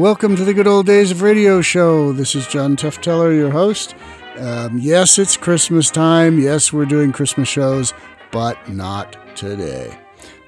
Welcome 0.00 0.34
to 0.36 0.44
the 0.44 0.54
Good 0.54 0.66
Old 0.66 0.86
Days 0.86 1.10
of 1.10 1.20
Radio 1.20 1.60
Show. 1.60 2.14
This 2.14 2.34
is 2.34 2.46
John 2.46 2.74
Tefteller, 2.74 3.36
your 3.36 3.50
host. 3.50 3.94
Um, 4.38 4.78
yes, 4.78 5.18
it's 5.18 5.36
Christmas 5.36 5.90
time. 5.90 6.38
Yes, 6.38 6.72
we're 6.72 6.86
doing 6.86 7.12
Christmas 7.12 7.50
shows, 7.50 7.92
but 8.30 8.56
not 8.66 9.36
today. 9.36 9.94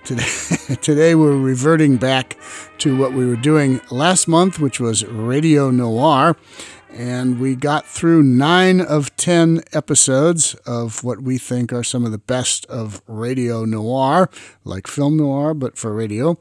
Today, 0.05 0.25
today 0.81 1.15
we're 1.15 1.37
reverting 1.37 1.99
back 1.99 2.39
to 2.79 2.97
what 2.97 3.13
we 3.13 3.27
were 3.27 3.37
doing 3.37 3.83
last 3.91 4.27
month, 4.27 4.59
which 4.59 4.81
was 4.81 5.05
Radio 5.05 5.71
Noir 5.71 6.35
and 6.95 7.41
we 7.41 7.55
got 7.55 7.87
through 7.87 8.23
nine 8.23 8.81
of 8.81 9.15
ten 9.17 9.63
episodes 9.73 10.55
of 10.67 11.03
what 11.03 11.23
we 11.23 11.39
think 11.39 11.73
are 11.73 11.83
some 11.83 12.05
of 12.05 12.13
the 12.13 12.19
best 12.19 12.67
of 12.67 13.03
radio 13.07 13.65
noir, 13.65 14.29
like 14.65 14.87
film 14.87 15.17
noir, 15.17 15.55
but 15.55 15.79
for 15.79 15.95
radio. 15.95 16.39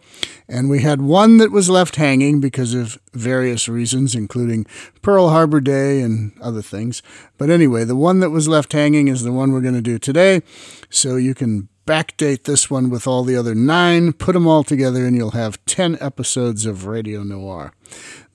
And 0.48 0.70
we 0.70 0.82
had 0.82 1.02
one 1.02 1.38
that 1.38 1.52
was 1.52 1.70
left 1.70 1.96
hanging 1.96 2.40
because 2.40 2.74
of 2.74 3.00
various 3.14 3.70
reasons, 3.70 4.14
including 4.14 4.66
Pearl 5.02 5.30
Harbor 5.30 5.62
Day 5.62 6.02
and 6.02 6.34
other 6.42 6.62
things. 6.62 7.02
But 7.38 7.50
anyway, 7.50 7.84
the 7.84 7.96
one 7.96 8.20
that 8.20 8.30
was 8.30 8.48
left 8.48 8.74
hanging 8.74 9.08
is 9.08 9.24
the 9.24 9.32
one 9.32 9.52
we're 9.52 9.62
going 9.62 9.74
to 9.76 9.82
do 9.82 9.98
today. 9.98 10.42
So 10.90 11.16
you 11.16 11.34
can 11.34 11.70
backdate 11.92 12.44
this 12.44 12.70
one 12.70 12.90
with 12.90 13.06
all 13.06 13.26
the 13.26 13.36
other 13.36 13.54
nine, 13.54 14.14
put 14.14 14.32
them 14.32 14.48
all 14.48 14.64
together, 14.64 15.06
and 15.06 15.14
you'll 15.14 15.32
have 15.32 15.60
10 15.66 15.98
episodes 16.00 16.66
of 16.66 16.86
Radio 16.86 17.22
Noir. 17.22 17.74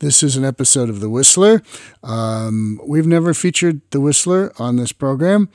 This 0.00 0.22
is 0.22 0.36
an 0.36 0.44
episode 0.44 0.90
of 0.90 1.00
The 1.00 1.08
Whistler. 1.08 1.62
Um, 2.02 2.78
we've 2.86 3.06
never 3.06 3.32
featured 3.32 3.80
The 3.92 4.00
Whistler 4.02 4.52
on 4.58 4.76
this 4.76 4.92
program. 4.92 5.48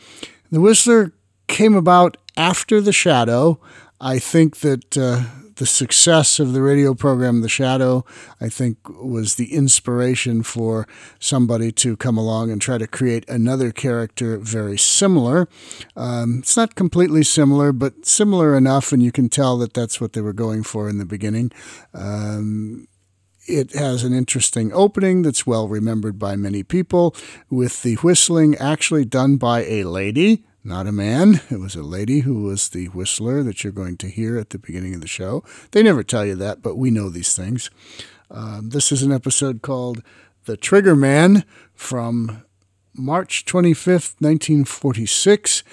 The 0.52 0.60
Whistler 0.60 1.14
came 1.48 1.76
about 1.76 2.18
after 2.36 2.82
The 2.82 2.92
Shadow. 2.92 3.60
I 4.00 4.18
think 4.18 4.62
that 4.62 4.98
uh, 4.98 5.22
the 5.62 5.68
success 5.68 6.40
of 6.40 6.54
the 6.54 6.62
radio 6.64 6.96
program 6.96 7.42
The 7.42 7.48
Shadow, 7.48 8.04
I 8.42 8.50
think, 8.50 8.80
was 8.90 9.36
the 9.36 9.54
inspiration 9.54 10.42
for 10.42 10.88
somebody 11.20 11.72
to 11.74 11.96
come 11.96 12.18
along 12.18 12.50
and 12.50 12.60
try 12.60 12.80
to 12.80 12.88
create 12.88 13.30
another 13.30 13.72
character 13.72 14.40
very 14.40 14.76
similar. 14.76 15.48
Um, 15.96 16.40
it's 16.40 16.58
not 16.58 16.74
completely 16.74 17.24
similar, 17.24 17.72
but 17.74 18.08
similar 18.08 18.58
enough, 18.58 18.92
and 18.92 19.04
you 19.04 19.12
can 19.12 19.30
tell 19.30 19.56
that 19.60 19.76
that's 19.76 20.02
what 20.02 20.14
they 20.14 20.22
were 20.22 20.34
going 20.34 20.64
for 20.64 20.90
in 20.90 20.98
the 20.98 21.06
beginning. 21.06 21.52
Um, 21.94 22.88
it 23.46 23.74
has 23.74 24.04
an 24.04 24.14
interesting 24.14 24.74
opening 24.74 25.22
that's 25.22 25.46
well 25.46 25.68
remembered 25.68 26.18
by 26.18 26.36
many 26.36 26.64
people, 26.64 27.16
with 27.52 27.84
the 27.84 27.98
whistling 27.98 28.56
actually 28.56 29.06
done 29.06 29.38
by 29.38 29.64
a 29.66 29.84
lady, 29.84 30.44
not 30.64 30.88
a 30.88 30.92
man. 30.92 31.42
It 31.50 31.60
was 31.60 31.76
a 31.76 31.84
lady 31.84 32.20
who 32.20 32.44
was 32.44 32.70
the 32.70 32.88
whistler 32.90 33.44
that 33.44 33.64
you're 33.64 33.74
going 33.74 33.98
to 33.98 34.08
hear 34.08 34.38
at 34.38 34.52
the 34.52 34.60
beginning 34.60 34.94
of 34.94 35.02
the 35.02 35.08
show. 35.08 35.44
They 35.72 35.84
never 35.84 36.04
tell 36.04 36.26
you 36.26 36.36
that, 36.36 36.62
but 36.62 36.78
we 36.78 36.92
know 36.92 37.10
these 37.10 37.36
things. 37.36 37.70
Um, 38.30 38.70
this 38.70 38.92
is 38.92 39.04
an 39.04 39.12
episode 39.12 39.62
called 39.62 40.04
The 40.46 40.58
Trigger 40.58 40.96
Man 40.96 41.44
from 41.74 42.44
March 42.94 43.46
25th, 43.46 44.16
1946. 44.20 45.64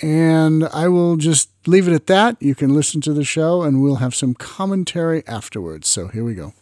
And 0.00 0.64
I 0.68 0.88
will 0.88 1.16
just 1.16 1.50
leave 1.66 1.88
it 1.88 1.94
at 1.94 2.06
that. 2.06 2.36
You 2.40 2.54
can 2.54 2.74
listen 2.74 3.00
to 3.02 3.12
the 3.12 3.24
show, 3.24 3.62
and 3.62 3.82
we'll 3.82 3.96
have 3.96 4.14
some 4.14 4.34
commentary 4.34 5.26
afterwards. 5.26 5.88
So 5.88 6.08
here 6.08 6.24
we 6.24 6.34
go. 6.34 6.52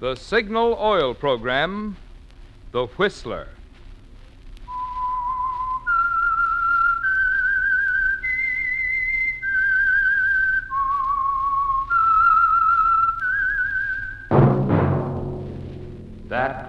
The 0.00 0.16
Signal 0.16 0.76
Oil 0.78 1.14
Program, 1.14 1.96
The 2.72 2.86
Whistler. 2.86 3.48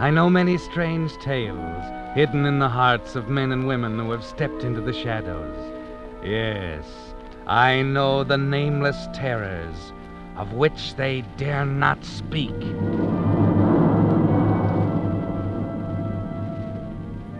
I 0.00 0.08
know 0.08 0.30
many 0.30 0.56
strange 0.56 1.14
tales 1.18 1.84
hidden 2.14 2.46
in 2.46 2.58
the 2.58 2.70
hearts 2.70 3.16
of 3.16 3.28
men 3.28 3.52
and 3.52 3.66
women 3.66 3.98
who 3.98 4.10
have 4.12 4.24
stepped 4.24 4.64
into 4.64 4.80
the 4.80 4.94
shadows. 4.94 5.54
Yes, 6.24 6.86
I 7.46 7.82
know 7.82 8.24
the 8.24 8.38
nameless 8.38 9.08
terrors 9.12 9.92
of 10.38 10.54
which 10.54 10.94
they 10.94 11.22
dare 11.36 11.66
not 11.66 12.02
speak. 12.02 12.54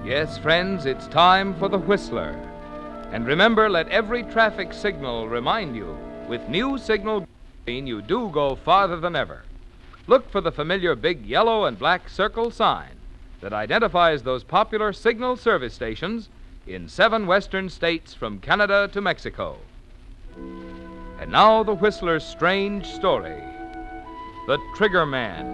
Yes, 0.05 0.37
friends, 0.37 0.85
it's 0.85 1.07
time 1.07 1.55
for 1.55 1.71
the 1.71 1.79
Whistler. 1.79 2.33
And 3.11 3.27
remember, 3.27 3.71
let 3.71 3.89
every 3.89 4.23
traffic 4.25 4.75
signal 4.75 5.31
remind 5.31 5.75
you 5.75 5.97
with 6.29 6.47
new 6.51 6.77
signal 6.77 7.25
you 7.67 8.03
do 8.03 8.29
go 8.29 8.55
farther 8.55 9.01
than 9.01 9.17
ever. 9.17 9.45
Look 10.11 10.29
for 10.29 10.41
the 10.41 10.51
familiar 10.51 10.97
big 10.97 11.25
yellow 11.25 11.67
and 11.67 11.79
black 11.79 12.09
circle 12.09 12.51
sign 12.51 12.97
that 13.41 13.53
identifies 13.53 14.25
those 14.25 14.43
popular 14.43 14.93
signal 14.93 15.37
service 15.37 15.73
stations 15.73 16.29
in 16.67 16.89
seven 16.89 17.29
western 17.29 17.69
states 17.69 18.13
from 18.13 18.41
Canada 18.41 18.91
to 18.93 19.01
Mexico. 19.01 19.57
And 21.21 21.31
now 21.31 21.63
the 21.63 21.77
Whistler's 21.77 22.25
strange 22.25 22.87
story 22.87 23.41
The 24.49 24.59
Trigger 24.75 25.07
Man. 25.07 25.47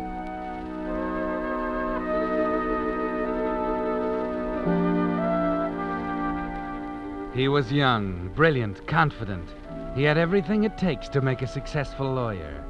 He 7.34 7.48
was 7.48 7.70
young, 7.70 8.30
brilliant, 8.34 8.86
confident. 8.86 9.50
He 9.94 10.04
had 10.04 10.16
everything 10.16 10.64
it 10.64 10.78
takes 10.78 11.10
to 11.10 11.20
make 11.20 11.42
a 11.42 11.46
successful 11.46 12.10
lawyer. 12.10 12.64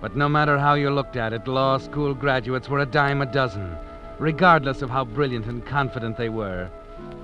But 0.00 0.16
no 0.16 0.28
matter 0.28 0.58
how 0.58 0.74
you 0.74 0.90
looked 0.90 1.16
at 1.16 1.32
it, 1.32 1.48
law 1.48 1.78
school 1.78 2.14
graduates 2.14 2.68
were 2.68 2.80
a 2.80 2.86
dime 2.86 3.20
a 3.20 3.26
dozen, 3.26 3.76
regardless 4.18 4.82
of 4.82 4.90
how 4.90 5.04
brilliant 5.04 5.46
and 5.46 5.64
confident 5.64 6.16
they 6.16 6.28
were. 6.28 6.70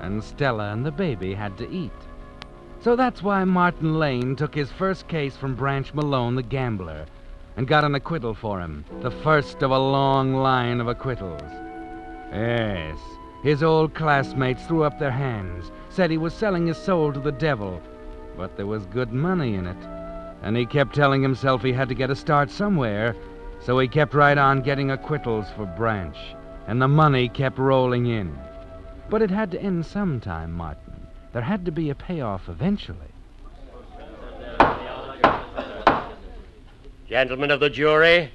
And 0.00 0.22
Stella 0.22 0.72
and 0.72 0.84
the 0.84 0.90
baby 0.90 1.34
had 1.34 1.56
to 1.58 1.70
eat. 1.70 1.92
So 2.80 2.96
that's 2.96 3.22
why 3.22 3.44
Martin 3.44 3.98
Lane 3.98 4.36
took 4.36 4.54
his 4.54 4.70
first 4.70 5.08
case 5.08 5.36
from 5.36 5.54
Branch 5.54 5.94
Malone, 5.94 6.34
the 6.34 6.42
gambler, 6.42 7.06
and 7.56 7.68
got 7.68 7.84
an 7.84 7.94
acquittal 7.94 8.34
for 8.34 8.60
him, 8.60 8.84
the 9.00 9.10
first 9.10 9.62
of 9.62 9.70
a 9.70 9.78
long 9.78 10.34
line 10.34 10.80
of 10.80 10.88
acquittals. 10.88 11.41
Yes, 12.32 12.98
his 13.42 13.62
old 13.62 13.94
classmates 13.94 14.66
threw 14.66 14.82
up 14.82 14.98
their 14.98 15.12
hands, 15.12 15.70
said 15.88 16.10
he 16.10 16.18
was 16.18 16.34
selling 16.34 16.66
his 16.66 16.76
soul 16.76 17.12
to 17.12 17.20
the 17.20 17.32
devil, 17.32 17.80
but 18.36 18.56
there 18.56 18.66
was 18.66 18.84
good 18.86 19.12
money 19.12 19.54
in 19.54 19.66
it. 19.66 19.94
And 20.44 20.59
he 20.59 20.66
kept 20.66 20.94
telling 20.94 21.22
himself 21.22 21.62
he 21.62 21.72
had 21.72 21.88
to 21.88 21.94
get 21.94 22.10
a 22.10 22.15
start 22.15 22.51
somewhere, 22.51 23.16
so 23.63 23.78
he 23.78 23.89
kept 23.89 24.13
right 24.13 24.36
on 24.36 24.60
getting 24.60 24.91
acquittals 24.91 25.47
for 25.57 25.65
Branch, 25.65 26.16
and 26.66 26.83
the 26.83 26.86
money 26.86 27.30
kept 27.30 27.59
rolling 27.59 28.04
in. 28.04 28.39
But 29.09 29.22
it 29.22 29.30
had 29.30 29.51
to 29.53 29.60
end 29.60 29.86
sometime, 29.86 30.53
Martin. 30.53 31.07
There 31.33 31.41
had 31.41 31.65
to 31.65 31.72
be 31.72 31.89
a 31.89 31.95
payoff 31.95 32.51
eventually. 32.51 32.98
Gentlemen 37.09 37.51
of 37.51 37.60
the 37.60 37.71
jury, 37.71 38.30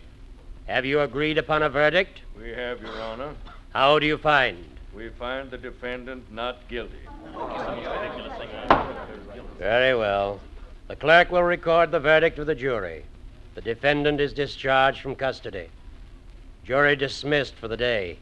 have 0.66 0.86
you 0.86 1.02
agreed 1.02 1.38
upon 1.38 1.62
a 1.62 1.70
verdict? 1.70 2.22
We 2.36 2.50
have, 2.50 2.82
Your 2.82 3.00
Honor. 3.02 3.36
How 3.72 4.00
do 4.00 4.08
you 4.08 4.18
find? 4.18 4.66
We 4.96 5.10
find 5.10 5.52
the 5.52 5.60
defendant 5.60 6.32
not 6.32 6.68
guilty. 6.70 7.08
Very 9.60 9.96
well. 9.96 10.40
The 10.90 10.96
clerk 10.96 11.32
will 11.32 11.44
record 11.44 11.92
the 11.92 12.00
verdict 12.00 12.40
of 12.40 12.48
the 12.48 12.56
jury. 12.56 13.06
The 13.54 13.62
defendant 13.62 14.20
is 14.20 14.34
discharged 14.34 15.02
from 15.02 15.14
custody. 15.14 15.70
Jury 16.66 16.96
dismissed 16.96 17.54
for 17.54 17.68
the 17.68 17.78
day. 17.78 18.18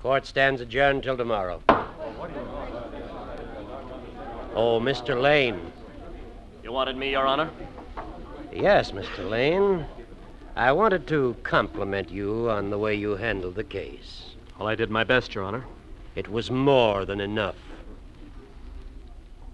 Court 0.00 0.24
stands 0.24 0.62
adjourned 0.62 1.02
till 1.02 1.18
tomorrow. 1.18 1.62
Oh, 4.54 4.80
Mr. 4.80 5.20
Lane. 5.20 5.60
You 6.64 6.72
wanted 6.72 6.96
me, 6.96 7.10
Your 7.10 7.26
Honor? 7.26 7.50
Yes, 8.50 8.92
Mr. 8.92 9.28
Lane. 9.28 9.84
I 10.56 10.72
wanted 10.72 11.06
to 11.08 11.36
compliment 11.42 12.10
you 12.10 12.48
on 12.48 12.70
the 12.70 12.78
way 12.78 12.94
you 12.94 13.16
handled 13.16 13.56
the 13.56 13.64
case. 13.64 14.30
Well, 14.58 14.68
I 14.68 14.74
did 14.74 14.88
my 14.88 15.04
best, 15.04 15.34
Your 15.34 15.44
Honor. 15.44 15.66
It 16.14 16.28
was 16.28 16.50
more 16.50 17.04
than 17.04 17.20
enough. 17.20 17.56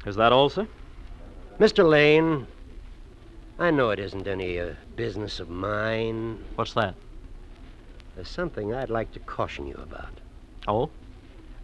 Is 0.06 0.15
that 0.15 0.31
all, 0.31 0.49
sir? 0.49 0.69
Mr. 1.58 1.88
Lane, 1.88 2.47
I 3.59 3.71
know 3.71 3.91
it 3.91 3.99
isn't 3.99 4.27
any 4.27 4.59
uh, 4.59 4.75
business 4.97 5.39
of 5.39 5.49
mine. 5.49 6.43
What's 6.55 6.73
that? 6.75 6.95
There's 8.15 8.29
something 8.29 8.75
I'd 8.75 8.91
like 8.91 9.13
to 9.13 9.21
caution 9.21 9.67
you 9.67 9.79
about. 9.83 10.21
Oh? 10.67 10.91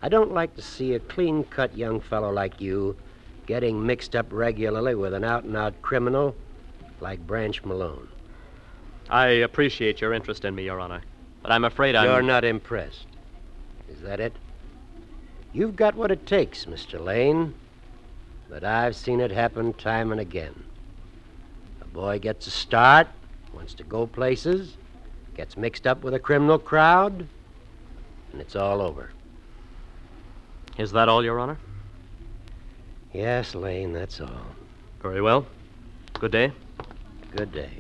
I 0.00 0.08
don't 0.08 0.32
like 0.32 0.55
to 0.56 0.62
see 0.62 0.94
a 0.94 1.00
clean 1.00 1.44
cut 1.44 1.76
young 1.76 2.00
fellow 2.00 2.31
like 2.31 2.61
you 2.61 2.96
getting 3.46 3.85
mixed 3.85 4.14
up 4.14 4.26
regularly 4.31 4.94
with 4.94 5.14
an 5.14 5.25
out 5.25 5.44
and 5.44 5.56
out 5.56 5.81
criminal 5.82 6.37
like 7.00 7.26
Branch 7.26 7.64
Malone. 7.64 8.08
I 9.11 9.26
appreciate 9.26 10.00
your 10.00 10.12
interest 10.12 10.44
in 10.44 10.55
me, 10.55 10.64
Your 10.64 10.81
Honor. 10.81 11.00
But 11.43 11.52
I'm 11.52 11.64
afraid 11.64 11.96
I'm. 11.96 12.06
You're 12.06 12.23
not 12.23 12.44
impressed. 12.44 13.06
Is 13.88 14.02
that 14.02 14.20
it? 14.20 14.35
You've 15.52 15.76
got 15.76 15.94
what 15.94 16.11
it 16.11 16.26
takes, 16.26 16.67
Mr. 16.67 17.02
Lane. 17.02 17.55
But 18.50 18.64
I've 18.64 18.96
seen 18.96 19.20
it 19.20 19.31
happen 19.31 19.73
time 19.73 20.12
and 20.12 20.20
again. 20.20 20.64
A 21.88 21.94
boy 21.94 22.19
gets 22.19 22.46
a 22.46 22.50
start, 22.50 23.08
wants 23.55 23.75
to 23.75 23.85
go 23.85 24.06
places, 24.06 24.76
gets 25.35 25.56
mixed 25.56 25.87
up 25.87 26.05
with 26.05 26.14
a 26.14 26.19
criminal 26.19 26.58
crowd, 26.58 27.26
and 28.32 28.40
it's 28.40 28.55
all 28.55 28.81
over. 28.82 29.11
Is 30.76 30.93
that 30.93 31.08
all, 31.08 31.25
Your 31.25 31.40
Honor? 31.40 31.58
Yes, 33.12 33.55
Lane, 33.55 33.93
that's 33.93 34.20
all. 34.20 34.55
Very 35.02 35.20
well. 35.20 35.46
Good 36.14 36.32
day. 36.32 36.52
Good 37.35 37.52
day. 37.52 37.70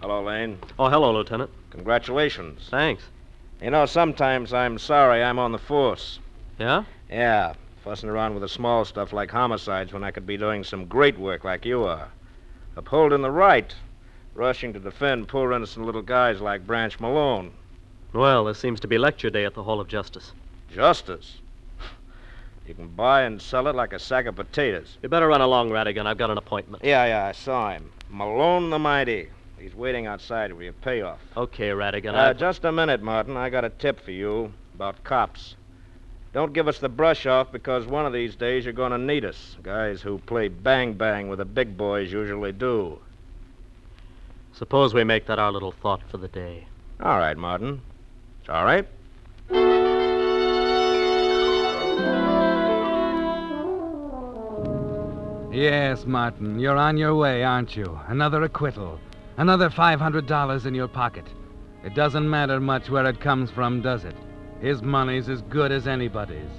Hello, 0.00 0.22
Lane. 0.22 0.58
Oh, 0.78 0.88
hello, 0.88 1.12
Lieutenant. 1.12 1.50
Congratulations. 1.70 2.66
Thanks. 2.70 3.04
You 3.60 3.70
know, 3.70 3.84
sometimes 3.84 4.54
I'm 4.54 4.78
sorry 4.78 5.22
I'm 5.22 5.38
on 5.38 5.52
the 5.52 5.58
force. 5.58 6.18
Yeah? 6.58 6.84
Yeah, 7.10 7.52
fussing 7.90 8.08
around 8.08 8.34
with 8.34 8.42
the 8.42 8.48
small 8.48 8.84
stuff 8.84 9.12
like 9.12 9.32
homicides 9.32 9.92
when 9.92 10.04
I 10.04 10.12
could 10.12 10.24
be 10.24 10.36
doing 10.36 10.62
some 10.62 10.86
great 10.86 11.18
work 11.18 11.42
like 11.42 11.64
you 11.64 11.82
are. 11.82 12.08
Upholding 12.76 13.20
the 13.20 13.32
right, 13.32 13.74
rushing 14.32 14.72
to 14.74 14.78
defend 14.78 15.26
poor 15.26 15.52
innocent 15.52 15.84
little 15.84 16.00
guys 16.00 16.40
like 16.40 16.68
Branch 16.68 17.00
Malone. 17.00 17.50
Well, 18.12 18.44
this 18.44 18.60
seems 18.60 18.78
to 18.78 18.86
be 18.86 18.96
lecture 18.96 19.28
day 19.28 19.44
at 19.44 19.54
the 19.54 19.64
Hall 19.64 19.80
of 19.80 19.88
Justice. 19.88 20.30
Justice. 20.72 21.38
You 22.68 22.74
can 22.74 22.86
buy 22.86 23.22
and 23.22 23.42
sell 23.42 23.66
it 23.66 23.74
like 23.74 23.92
a 23.92 23.98
sack 23.98 24.26
of 24.26 24.36
potatoes. 24.36 24.96
You 25.02 25.08
better 25.08 25.26
run 25.26 25.40
along, 25.40 25.70
Radigan. 25.70 26.06
I've 26.06 26.18
got 26.18 26.30
an 26.30 26.38
appointment. 26.38 26.84
Yeah, 26.84 27.04
yeah, 27.06 27.26
I 27.26 27.32
saw 27.32 27.72
him. 27.72 27.90
Malone 28.08 28.70
the 28.70 28.78
Mighty. 28.78 29.30
He's 29.58 29.74
waiting 29.74 30.06
outside 30.06 30.52
for 30.52 30.62
your 30.62 30.74
payoff. 30.74 31.18
Okay, 31.36 31.70
Radigan. 31.70 32.14
Uh, 32.14 32.28
I... 32.28 32.32
just 32.34 32.64
a 32.64 32.70
minute, 32.70 33.02
Martin. 33.02 33.36
I 33.36 33.50
got 33.50 33.64
a 33.64 33.70
tip 33.70 33.98
for 33.98 34.12
you 34.12 34.52
about 34.76 35.02
cops. 35.02 35.56
Don't 36.32 36.52
give 36.52 36.68
us 36.68 36.78
the 36.78 36.88
brush 36.88 37.26
off 37.26 37.50
because 37.50 37.86
one 37.86 38.06
of 38.06 38.12
these 38.12 38.36
days 38.36 38.64
you're 38.64 38.72
going 38.72 38.92
to 38.92 38.98
need 38.98 39.24
us. 39.24 39.56
Guys 39.64 40.00
who 40.00 40.18
play 40.18 40.46
bang 40.46 40.92
bang 40.92 41.28
with 41.28 41.38
the 41.38 41.44
big 41.44 41.76
boys 41.76 42.12
usually 42.12 42.52
do. 42.52 43.00
Suppose 44.52 44.94
we 44.94 45.02
make 45.02 45.26
that 45.26 45.40
our 45.40 45.50
little 45.50 45.72
thought 45.72 46.02
for 46.08 46.18
the 46.18 46.28
day. 46.28 46.66
All 47.00 47.18
right, 47.18 47.36
Martin. 47.36 47.80
It's 48.40 48.48
all 48.48 48.64
right. 48.64 48.86
Yes, 55.52 56.06
Martin, 56.06 56.60
you're 56.60 56.76
on 56.76 56.96
your 56.96 57.16
way, 57.16 57.42
aren't 57.42 57.76
you? 57.76 57.98
Another 58.06 58.44
acquittal. 58.44 59.00
Another 59.36 59.68
$500 59.68 60.66
in 60.66 60.74
your 60.74 60.86
pocket. 60.86 61.24
It 61.82 61.94
doesn't 61.94 62.30
matter 62.30 62.60
much 62.60 62.88
where 62.88 63.06
it 63.06 63.20
comes 63.20 63.50
from, 63.50 63.82
does 63.82 64.04
it? 64.04 64.14
His 64.60 64.82
money's 64.82 65.28
as 65.28 65.42
good 65.42 65.72
as 65.72 65.86
anybody's. 65.86 66.50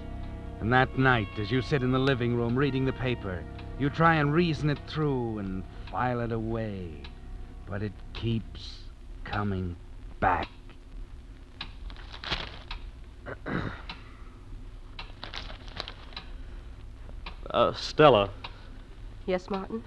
And 0.60 0.72
that 0.74 0.98
night, 0.98 1.28
as 1.40 1.52
you 1.52 1.62
sit 1.62 1.84
in 1.84 1.92
the 1.92 2.00
living 2.00 2.36
room 2.36 2.56
reading 2.56 2.86
the 2.86 2.94
paper, 2.94 3.44
you 3.80 3.90
try 3.90 4.16
and 4.16 4.34
reason 4.34 4.70
it 4.70 4.80
through 4.88 5.40
and 5.40 5.64
file 5.90 6.20
it 6.22 6.32
away. 6.32 6.90
But 7.68 7.82
it 7.84 7.94
keeps 8.14 8.80
coming 9.24 9.76
back. 10.20 10.48
Uh, 17.50 17.74
Stella, 17.74 18.30
Yes, 19.26 19.50
Martin? 19.50 19.84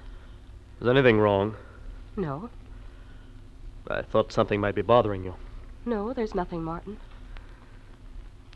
is 0.80 0.86
anything 0.88 1.18
wrong? 1.18 1.56
No. 2.16 2.50
I 3.88 4.02
thought 4.02 4.32
something 4.32 4.60
might 4.60 4.74
be 4.74 4.82
bothering 4.82 5.24
you. 5.24 5.34
No, 5.86 6.12
there's 6.12 6.34
nothing, 6.34 6.62
Martin. 6.62 6.98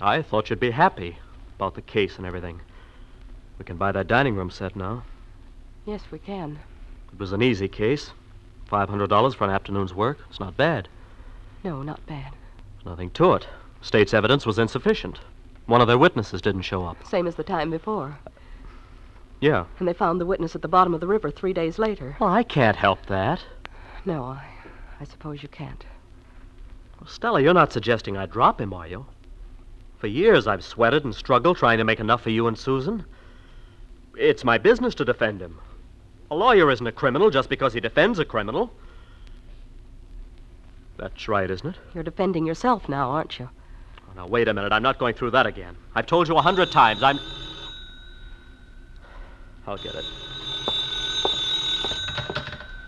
I 0.01 0.23
thought 0.23 0.49
you'd 0.51 0.61
be 0.61 0.71
happy 0.71 1.19
about 1.57 1.75
the 1.75 1.83
case 1.83 2.19
and 2.19 2.27
everything. 2.27 2.61
We 3.59 3.65
can 3.65 3.77
buy 3.77 3.91
that 3.93 4.07
dining 4.07 4.37
room 4.37 4.51
set 4.51 4.77
now. 4.77 5.03
Yes, 5.87 6.03
we 6.11 6.19
can. 6.19 6.59
It 7.13 7.19
was 7.19 7.33
an 7.33 7.43
easy 7.43 7.67
case. 7.67 8.13
$500 8.71 9.35
for 9.35 9.45
an 9.45 9.51
afternoon's 9.51 9.95
work. 9.95 10.19
It's 10.31 10.39
not 10.39 10.57
bad. 10.57 10.89
No, 11.65 11.83
not 11.83 12.05
bad. 12.07 12.33
There's 12.77 12.87
nothing 12.87 13.11
to 13.11 13.33
it. 13.33 13.47
State's 13.81 14.15
evidence 14.15 14.47
was 14.47 14.59
insufficient. 14.59 15.19
One 15.67 15.81
of 15.81 15.89
their 15.89 15.99
witnesses 15.99 16.41
didn't 16.43 16.63
show 16.63 16.85
up. 16.85 17.05
Same 17.07 17.27
as 17.27 17.35
the 17.35 17.43
time 17.43 17.71
before. 17.71 18.19
Yeah. 19.41 19.65
And 19.79 19.89
they 19.89 19.93
found 19.93 20.21
the 20.21 20.27
witness 20.27 20.55
at 20.55 20.63
the 20.63 20.69
bottom 20.69 20.95
of 20.95 21.01
the 21.01 21.07
river 21.07 21.31
three 21.31 21.53
days 21.53 21.79
later. 21.79 22.17
Well, 22.21 22.31
I 22.31 22.43
can't 22.43 22.77
help 22.77 23.07
that. 23.07 23.43
No, 24.05 24.25
I, 24.25 24.45
I 25.01 25.05
suppose 25.05 25.43
you 25.43 25.49
can't. 25.49 25.85
Well, 27.01 27.09
Stella, 27.09 27.41
you're 27.41 27.55
not 27.55 27.73
suggesting 27.73 28.17
I 28.17 28.27
drop 28.27 28.61
him, 28.61 28.73
are 28.73 28.87
you? 28.87 29.07
For 29.99 30.07
years 30.07 30.47
I've 30.47 30.65
sweated 30.65 31.05
and 31.05 31.15
struggled 31.15 31.57
trying 31.57 31.79
to 31.79 31.85
make 31.85 32.01
enough 32.01 32.23
for 32.23 32.31
you 32.31 32.47
and 32.47 32.57
Susan. 32.57 33.05
It's 34.17 34.45
my 34.45 34.59
business 34.59 34.95
to 34.97 35.05
defend 35.05 35.43
him. 35.43 35.59
A 36.31 36.35
lawyer 36.35 36.71
isn't 36.71 36.87
a 36.87 36.93
criminal 36.93 37.31
just 37.31 37.49
because 37.49 37.73
he 37.73 37.81
defends 37.81 38.19
a 38.19 38.25
criminal. 38.25 38.73
That's 40.99 41.29
right, 41.29 41.51
isn't 41.51 41.71
it? 41.71 41.77
You're 41.95 42.05
defending 42.05 42.47
yourself 42.47 42.89
now, 42.89 43.11
aren't 43.11 43.39
you? 43.39 43.49
Oh, 44.09 44.13
now, 44.15 44.27
wait 44.27 44.49
a 44.49 44.55
minute. 44.55 44.73
I'm 44.73 44.83
not 44.83 44.99
going 44.99 45.15
through 45.15 45.31
that 45.33 45.47
again. 45.47 45.77
I've 45.95 46.07
told 46.07 46.29
you 46.29 46.37
a 46.37 46.43
hundred 46.43 46.71
times. 46.71 47.03
I'm. 47.03 47.19
I'll 49.67 49.77
get 49.77 49.95
it. 49.95 50.05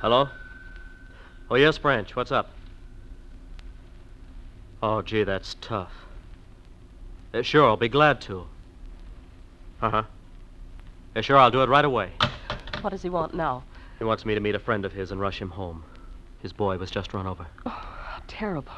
Hello? 0.01 0.29
Oh, 1.51 1.57
yes, 1.57 1.79
Branch. 1.79 2.15
What's 2.17 2.33
up? 2.33 2.51
Oh, 4.83 5.03
gee, 5.03 5.25
that's 5.25 5.57
tough. 5.61 6.07
Uh, 7.33 7.43
sure, 7.43 7.67
I'll 7.67 7.77
be 7.77 7.89
glad 7.89 8.21
to. 8.23 8.47
Uh 9.81 9.91
huh. 9.91 10.03
Yeah, 11.15 11.23
sure, 11.23 11.37
I'll 11.39 11.51
do 11.51 11.63
it 11.63 11.69
right 11.69 11.85
away. 11.85 12.13
What 12.81 12.91
does 12.91 13.03
he 13.03 13.11
want 13.11 13.35
now? 13.35 13.63
He 13.99 14.05
wants 14.05 14.25
me 14.25 14.35
to 14.35 14.41
meet 14.41 14.55
a 14.55 14.59
friend 14.59 14.85
of 14.85 14.93
his 14.93 15.11
and 15.11 15.21
rush 15.21 15.41
him 15.41 15.51
home. 15.51 15.85
His 16.43 16.53
boy 16.53 16.79
was 16.79 16.91
just 16.91 17.13
run 17.13 17.27
over. 17.27 17.47
How 17.67 18.23
terrible. 18.27 18.73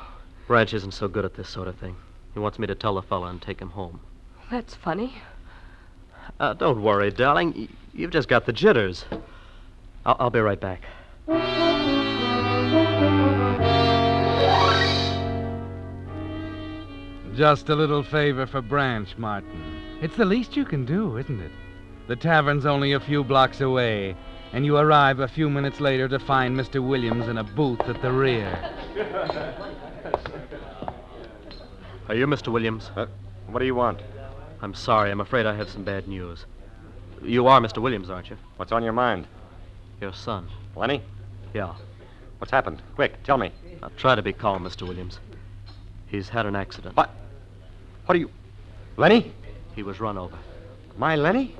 Branch 0.48 0.74
isn't 0.74 0.92
so 0.92 1.08
good 1.08 1.24
at 1.24 1.34
this 1.34 1.48
sort 1.48 1.68
of 1.68 1.76
thing. 1.76 1.96
He 2.34 2.40
wants 2.40 2.58
me 2.58 2.66
to 2.66 2.74
tell 2.74 2.94
the 2.94 3.02
fella 3.02 3.28
and 3.28 3.40
take 3.40 3.60
him 3.60 3.70
home. 3.70 4.00
That's 4.50 4.74
funny. 4.74 5.14
Uh, 6.40 6.54
don't 6.54 6.82
worry, 6.82 7.10
darling. 7.10 7.52
Y- 7.56 7.68
You've 7.94 8.10
just 8.10 8.28
got 8.28 8.46
the 8.46 8.52
jitters. 8.52 9.04
I'll, 10.06 10.16
I'll 10.18 10.30
be 10.30 10.40
right 10.40 10.58
back. 10.60 10.82
Just 17.34 17.70
a 17.70 17.74
little 17.74 18.02
favor 18.02 18.46
for 18.46 18.60
Branch, 18.60 19.08
Martin. 19.16 19.80
It's 20.02 20.16
the 20.16 20.24
least 20.24 20.54
you 20.54 20.66
can 20.66 20.84
do, 20.84 21.16
isn't 21.16 21.40
it? 21.40 21.50
The 22.06 22.16
tavern's 22.16 22.66
only 22.66 22.92
a 22.92 23.00
few 23.00 23.24
blocks 23.24 23.62
away, 23.62 24.14
and 24.52 24.66
you 24.66 24.76
arrive 24.76 25.20
a 25.20 25.28
few 25.28 25.48
minutes 25.48 25.80
later 25.80 26.08
to 26.08 26.18
find 26.18 26.54
Mr. 26.54 26.86
Williams 26.86 27.28
in 27.28 27.38
a 27.38 27.44
booth 27.44 27.80
at 27.82 28.02
the 28.02 28.12
rear. 28.12 28.70
Are 32.08 32.14
you 32.14 32.26
Mr. 32.26 32.48
Williams? 32.52 32.90
Uh, 32.94 33.06
what 33.46 33.60
do 33.60 33.64
you 33.64 33.74
want? 33.74 34.00
I'm 34.60 34.74
sorry. 34.74 35.10
I'm 35.10 35.22
afraid 35.22 35.46
I 35.46 35.54
have 35.56 35.70
some 35.70 35.84
bad 35.84 36.06
news. 36.06 36.44
You 37.22 37.46
are 37.46 37.60
Mr. 37.60 37.78
Williams, 37.78 38.10
aren't 38.10 38.28
you? 38.28 38.36
What's 38.56 38.72
on 38.72 38.82
your 38.82 38.92
mind? 38.92 39.26
Your 40.02 40.12
son. 40.12 40.48
Lenny? 40.76 41.00
Yeah. 41.54 41.74
What's 42.38 42.50
happened? 42.50 42.82
Quick, 42.94 43.22
tell 43.22 43.38
me. 43.38 43.52
I'll 43.82 43.90
try 43.90 44.16
to 44.16 44.22
be 44.22 44.34
calm, 44.34 44.64
Mr. 44.64 44.86
Williams. 44.86 45.18
He's 46.08 46.28
had 46.28 46.44
an 46.44 46.56
accident. 46.56 46.94
What? 46.96 47.10
What 48.06 48.16
are 48.16 48.18
you. 48.18 48.30
Lenny? 48.96 49.32
He 49.74 49.82
was 49.82 50.00
run 50.00 50.18
over. 50.18 50.36
My 50.96 51.16
Lenny? 51.16 51.54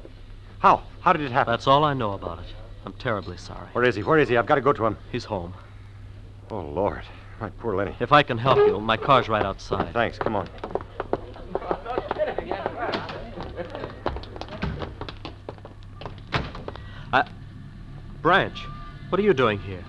How? 0.58 0.82
How 1.00 1.12
did 1.12 1.22
it 1.22 1.32
happen? 1.32 1.52
That's 1.52 1.66
all 1.66 1.84
I 1.84 1.94
know 1.94 2.12
about 2.12 2.38
it. 2.40 2.46
I'm 2.84 2.92
terribly 2.94 3.36
sorry. 3.36 3.68
Where 3.72 3.84
is 3.84 3.94
he? 3.94 4.02
Where 4.02 4.18
is 4.18 4.28
he? 4.28 4.36
I've 4.36 4.46
got 4.46 4.56
to 4.56 4.60
go 4.60 4.72
to 4.72 4.86
him. 4.86 4.96
He's 5.10 5.24
home. 5.24 5.54
Oh, 6.50 6.60
Lord. 6.60 7.02
My 7.40 7.48
poor 7.50 7.74
Lenny. 7.74 7.94
If 8.00 8.12
I 8.12 8.22
can 8.22 8.38
help 8.38 8.58
you, 8.58 8.80
my 8.80 8.96
car's 8.96 9.28
right 9.28 9.44
outside. 9.44 9.92
Thanks. 9.92 10.18
Come 10.18 10.36
on. 10.36 10.48
Uh, 17.12 17.24
Branch, 18.20 18.58
what 19.08 19.18
are 19.20 19.24
you 19.24 19.34
doing 19.34 19.58
here? 19.58 19.84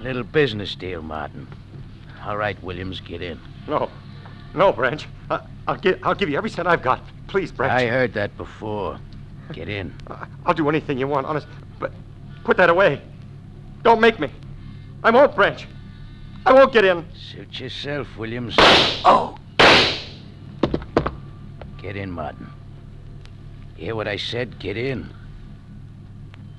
Little 0.00 0.22
business 0.22 0.74
deal, 0.74 1.02
Martin. 1.02 1.46
All 2.24 2.36
right, 2.36 2.60
Williams, 2.62 3.00
get 3.00 3.22
in. 3.22 3.38
No. 3.68 3.90
No, 4.54 4.72
Branch. 4.72 5.06
I, 5.30 5.40
I'll, 5.66 5.76
give, 5.76 5.98
I'll 6.02 6.14
give 6.14 6.28
you 6.28 6.36
every 6.36 6.50
cent 6.50 6.68
I've 6.68 6.82
got. 6.82 7.00
Please, 7.26 7.50
Branch. 7.50 7.72
I 7.72 7.86
heard 7.86 8.14
that 8.14 8.36
before. 8.36 8.98
Get 9.52 9.68
in. 9.68 9.92
I- 10.10 10.26
I'll 10.46 10.54
do 10.54 10.68
anything 10.68 10.98
you 10.98 11.08
want, 11.08 11.26
honest. 11.26 11.46
But 11.78 11.92
put 12.44 12.56
that 12.58 12.70
away. 12.70 13.00
Don't 13.82 14.00
make 14.00 14.18
me. 14.20 14.30
I 15.02 15.10
won't, 15.10 15.34
Branch. 15.34 15.66
I 16.46 16.52
won't 16.52 16.72
get 16.72 16.84
in. 16.84 17.04
Suit 17.14 17.60
yourself, 17.60 18.06
Williams. 18.16 18.54
Oh! 18.58 19.36
Get 21.80 21.96
in, 21.96 22.10
Martin. 22.10 22.48
You 23.76 23.86
hear 23.86 23.96
what 23.96 24.08
I 24.08 24.16
said? 24.16 24.58
Get 24.58 24.76
in. 24.76 25.12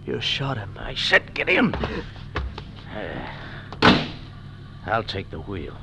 You 0.06 0.22
shot 0.22 0.58
him. 0.58 0.78
I 0.78 0.94
said 0.94 1.34
get 1.34 1.50
in. 1.50 1.74
Uh, 1.74 3.32
I'll 4.86 5.04
take 5.04 5.32
the 5.32 5.40
wheel. 5.40 5.74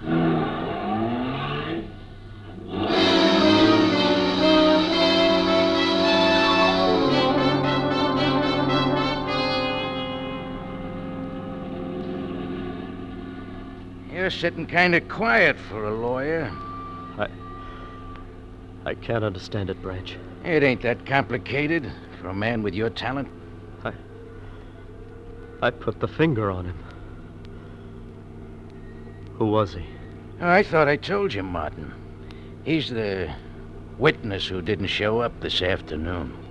Sitting 14.33 14.67
kind 14.67 14.95
of 14.95 15.09
quiet 15.09 15.57
for 15.69 15.85
a 15.85 15.95
lawyer. 15.95 16.51
I. 17.19 17.29
I 18.85 18.95
can't 18.95 19.25
understand 19.25 19.71
it, 19.71 19.81
Branch. 19.83 20.17
It 20.45 20.63
ain't 20.63 20.83
that 20.83 21.07
complicated 21.07 21.91
for 22.21 22.29
a 22.29 22.35
man 22.35 22.63
with 22.63 22.75
your 22.75 22.91
talent. 22.91 23.29
I. 23.85 23.93
I 25.61 25.71
put 25.71 26.01
the 26.01 26.09
finger 26.09 26.51
on 26.51 26.67
him. 26.67 26.79
Who 29.35 29.47
was 29.47 29.75
he? 29.75 29.85
Oh, 30.41 30.49
I 30.49 30.63
thought 30.63 30.89
I 30.89 30.97
told 30.97 31.35
you, 31.35 31.43
Martin. 31.43 31.93
He's 32.65 32.89
the 32.89 33.33
witness 33.99 34.47
who 34.47 34.63
didn't 34.63 34.89
show 34.89 35.21
up 35.21 35.41
this 35.41 35.63
afternoon. 35.63 36.42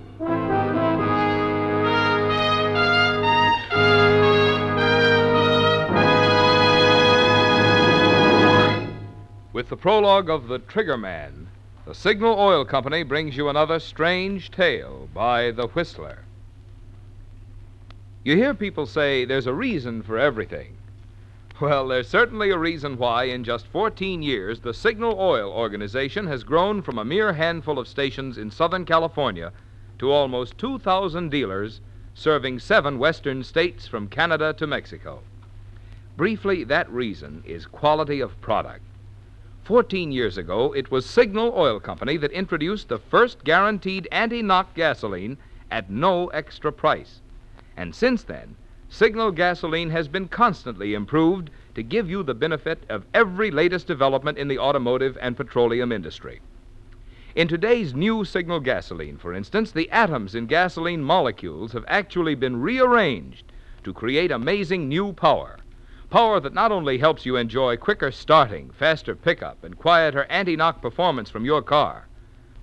With 9.62 9.68
the 9.68 9.76
prologue 9.76 10.28
of 10.28 10.48
The 10.48 10.58
Trigger 10.58 10.96
Man, 10.96 11.46
the 11.86 11.94
Signal 11.94 12.36
Oil 12.36 12.64
Company 12.64 13.04
brings 13.04 13.36
you 13.36 13.48
another 13.48 13.78
strange 13.78 14.50
tale 14.50 15.08
by 15.14 15.52
The 15.52 15.68
Whistler. 15.68 16.24
You 18.24 18.34
hear 18.34 18.54
people 18.54 18.86
say 18.86 19.24
there's 19.24 19.46
a 19.46 19.54
reason 19.54 20.02
for 20.02 20.18
everything. 20.18 20.78
Well, 21.60 21.86
there's 21.86 22.08
certainly 22.08 22.50
a 22.50 22.58
reason 22.58 22.98
why, 22.98 23.26
in 23.26 23.44
just 23.44 23.68
14 23.68 24.20
years, 24.20 24.58
the 24.58 24.74
Signal 24.74 25.14
Oil 25.16 25.52
Organization 25.52 26.26
has 26.26 26.42
grown 26.42 26.82
from 26.82 26.98
a 26.98 27.04
mere 27.04 27.34
handful 27.34 27.78
of 27.78 27.86
stations 27.86 28.38
in 28.38 28.50
Southern 28.50 28.84
California 28.84 29.52
to 30.00 30.10
almost 30.10 30.58
2,000 30.58 31.30
dealers 31.30 31.80
serving 32.14 32.58
seven 32.58 32.98
western 32.98 33.44
states 33.44 33.86
from 33.86 34.08
Canada 34.08 34.52
to 34.54 34.66
Mexico. 34.66 35.20
Briefly, 36.16 36.64
that 36.64 36.90
reason 36.90 37.44
is 37.46 37.64
quality 37.64 38.18
of 38.18 38.40
product. 38.40 38.82
Fourteen 39.64 40.10
years 40.10 40.38
ago, 40.38 40.72
it 40.72 40.90
was 40.90 41.06
Signal 41.06 41.52
Oil 41.54 41.78
Company 41.78 42.16
that 42.16 42.32
introduced 42.32 42.88
the 42.88 42.98
first 42.98 43.44
guaranteed 43.44 44.08
anti 44.10 44.42
knock 44.42 44.74
gasoline 44.74 45.38
at 45.70 45.88
no 45.88 46.26
extra 46.28 46.72
price. 46.72 47.20
And 47.76 47.94
since 47.94 48.24
then, 48.24 48.56
Signal 48.88 49.30
gasoline 49.30 49.90
has 49.90 50.08
been 50.08 50.26
constantly 50.26 50.94
improved 50.94 51.50
to 51.76 51.82
give 51.84 52.10
you 52.10 52.24
the 52.24 52.34
benefit 52.34 52.82
of 52.88 53.06
every 53.14 53.52
latest 53.52 53.86
development 53.86 54.36
in 54.36 54.48
the 54.48 54.58
automotive 54.58 55.16
and 55.20 55.36
petroleum 55.36 55.92
industry. 55.92 56.40
In 57.36 57.46
today's 57.46 57.94
new 57.94 58.24
Signal 58.24 58.58
gasoline, 58.58 59.16
for 59.16 59.32
instance, 59.32 59.70
the 59.70 59.88
atoms 59.92 60.34
in 60.34 60.46
gasoline 60.46 61.04
molecules 61.04 61.70
have 61.70 61.84
actually 61.86 62.34
been 62.34 62.60
rearranged 62.60 63.44
to 63.84 63.94
create 63.94 64.32
amazing 64.32 64.88
new 64.88 65.12
power. 65.12 65.58
Power 66.12 66.40
that 66.40 66.52
not 66.52 66.70
only 66.70 66.98
helps 66.98 67.24
you 67.24 67.36
enjoy 67.36 67.78
quicker 67.78 68.10
starting, 68.10 68.70
faster 68.72 69.16
pickup, 69.16 69.64
and 69.64 69.78
quieter 69.78 70.26
anti 70.28 70.56
knock 70.56 70.82
performance 70.82 71.30
from 71.30 71.46
your 71.46 71.62
car, 71.62 72.06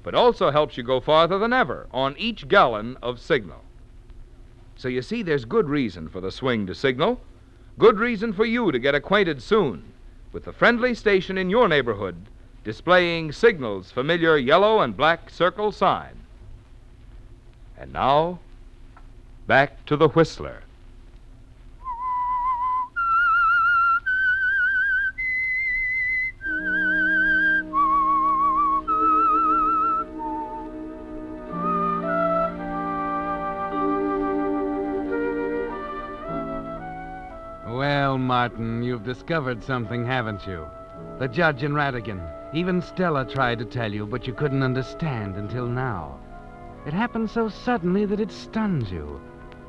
but 0.03 0.13
also 0.13 0.51
helps 0.51 0.77
you 0.77 0.84
go 0.84 1.00
farther 1.00 1.39
than 1.39 1.51
ever 1.51 1.88
on 1.91 2.15
each 2.20 2.48
gallon 2.48 2.96
of 3.01 3.20
signal. 3.20 3.63
So 4.75 4.88
you 4.88 5.01
see, 5.01 5.24
there's 5.24 5.46
good 5.46 5.68
reason 5.68 6.10
for 6.10 6.22
the 6.22 6.32
swing 6.32 6.68
to 6.68 6.75
signal. 6.75 7.22
Good 7.79 7.98
reason 7.98 8.34
for 8.34 8.46
you 8.46 8.72
to 8.72 8.77
get 8.77 8.94
acquainted 8.94 9.41
soon 9.41 9.94
with 10.32 10.46
the 10.46 10.53
friendly 10.53 10.94
station 10.94 11.36
in 11.36 11.50
your 11.50 11.68
neighborhood 11.68 12.27
displaying 12.63 13.32
Signal's 13.32 13.89
familiar 13.89 14.38
yellow 14.38 14.79
and 14.79 14.96
black 14.96 15.27
circle 15.32 15.72
sign. 15.72 16.20
And 17.75 17.91
now, 17.91 18.41
back 19.48 19.88
to 19.88 19.98
the 19.98 20.10
Whistler. 20.10 20.62
Martin, 38.39 38.81
you've 38.81 39.03
discovered 39.03 39.62
something, 39.62 40.05
haven't 40.05 40.48
you? 40.48 40.65
The 41.19 41.27
judge 41.27 41.62
in 41.62 41.74
Radigan. 41.74 42.22
Even 42.53 42.81
Stella 42.81 43.25
tried 43.25 43.60
to 43.60 43.65
tell 43.65 43.91
you, 43.91 44.05
but 44.05 44.25
you 44.25 44.34
couldn't 44.34 44.63
understand 44.63 45.36
until 45.36 45.67
now. 45.67 46.17
It 46.86 46.93
happened 46.93 47.29
so 47.29 47.50
suddenly 47.50 48.05
that 48.05 48.22
it 48.22 48.31
stuns 48.31 48.93
you. 48.93 49.19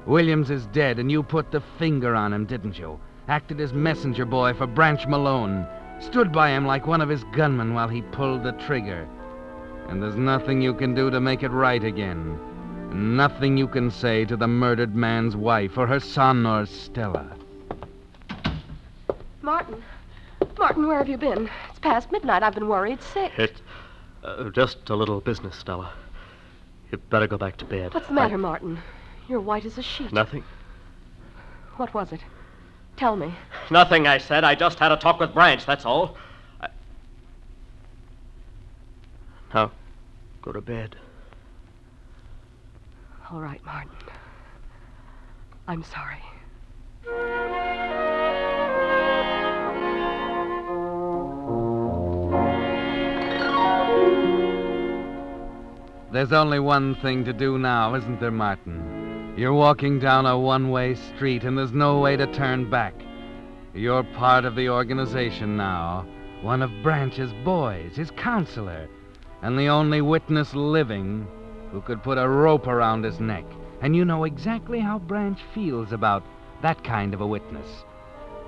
Williams 0.07 0.53
is 0.53 0.67
dead, 0.67 1.00
and 1.00 1.11
you 1.11 1.25
put 1.25 1.50
the 1.50 1.61
finger 1.81 2.15
on 2.15 2.33
him, 2.33 2.47
didn't 2.47 2.79
you? 2.79 3.00
Acted 3.27 3.61
as 3.61 3.73
messenger 3.73 4.25
boy 4.25 4.55
for 4.55 4.69
Branch 4.69 5.05
Malone. 5.09 5.67
Stood 5.99 6.31
by 6.31 6.50
him 6.50 6.65
like 6.65 6.87
one 6.87 7.00
of 7.00 7.09
his 7.09 7.25
gunmen 7.35 7.75
while 7.75 7.89
he 7.89 8.03
pulled 8.03 8.45
the 8.45 8.53
trigger. 8.53 9.09
And 9.89 10.00
there's 10.00 10.15
nothing 10.15 10.62
you 10.62 10.75
can 10.75 10.95
do 10.95 11.11
to 11.11 11.19
make 11.19 11.43
it 11.43 11.50
right 11.50 11.83
again. 11.83 12.39
Nothing 13.17 13.57
you 13.57 13.67
can 13.67 13.91
say 13.91 14.25
to 14.27 14.37
the 14.37 14.47
murdered 14.47 14.95
man's 14.95 15.35
wife 15.35 15.77
or 15.77 15.89
her 15.89 15.99
son 15.99 16.47
or 16.47 16.67
Stella. 16.67 17.37
Martin. 19.50 19.83
Martin, 20.57 20.87
where 20.87 20.99
have 20.99 21.09
you 21.09 21.16
been? 21.16 21.50
It's 21.71 21.80
past 21.80 22.12
midnight. 22.12 22.45
I've 22.45 22.54
been 22.54 22.69
worried 22.69 23.02
sick. 23.02 23.33
It's 23.37 23.61
uh, 24.23 24.49
just 24.50 24.88
a 24.90 24.95
little 24.95 25.21
business, 25.21 25.57
Stella. 25.57 25.92
You'd 26.92 27.11
better 27.11 27.26
go 27.26 27.37
back 27.37 27.57
to 27.57 27.64
bed. 27.64 27.92
What's 27.92 28.07
the 28.07 28.12
matter, 28.12 28.38
Martin? 28.38 28.78
You're 29.28 29.40
white 29.40 29.64
as 29.64 29.76
a 29.76 29.83
sheet. 29.83 30.12
Nothing. 30.12 30.45
What 31.78 31.92
was 31.92 32.12
it? 32.12 32.21
Tell 32.97 33.16
me. 33.16 33.35
Nothing, 33.73 34.07
I 34.07 34.19
said. 34.19 34.45
I 34.45 34.54
just 34.54 34.78
had 34.78 34.92
a 34.92 34.97
talk 34.97 35.19
with 35.19 35.35
Branch, 35.35 35.66
that's 35.66 35.85
all. 35.85 36.16
I... 36.61 36.69
Now, 39.52 39.73
go 40.42 40.52
to 40.52 40.61
bed. 40.61 40.95
All 43.33 43.40
right, 43.40 43.64
Martin. 43.64 43.90
I'm 45.66 45.83
sorry. 45.83 46.23
There's 56.12 56.33
only 56.33 56.59
one 56.59 56.97
thing 56.97 57.25
to 57.26 57.33
do 57.33 57.57
now, 57.57 57.95
isn't 57.95 58.19
there, 58.19 58.33
Martin? 58.33 59.33
You're 59.37 59.55
walking 59.55 60.00
down 60.00 60.26
a 60.26 60.37
one 60.37 60.71
way 60.71 60.97
street, 60.97 61.45
and 61.45 61.57
there's 61.57 61.73
no 61.73 62.00
way 62.00 62.17
to 62.17 62.26
turn 62.26 62.69
back. 62.69 62.95
You're 63.75 64.02
part 64.02 64.45
of 64.45 64.57
the 64.57 64.71
organization 64.71 65.57
now, 65.57 66.05
one 66.43 66.62
of 66.62 66.83
Branch's 66.83 67.33
boys, 67.45 67.95
his 67.95 68.11
counselor, 68.11 68.88
and 69.43 69.57
the 69.57 69.69
only 69.69 70.00
witness 70.00 70.52
living 70.52 71.29
who 71.71 71.81
could 71.81 72.02
put 72.02 72.19
a 72.19 72.29
rope 72.29 72.67
around 72.67 73.05
his 73.05 73.21
neck. 73.21 73.45
And 73.81 73.95
you 73.95 74.05
know 74.05 74.25
exactly 74.25 74.81
how 74.81 74.99
Branch 74.99 75.38
feels 75.55 75.93
about 75.93 76.25
that 76.61 76.83
kind 76.83 77.14
of 77.14 77.21
a 77.21 77.26
witness. 77.26 77.85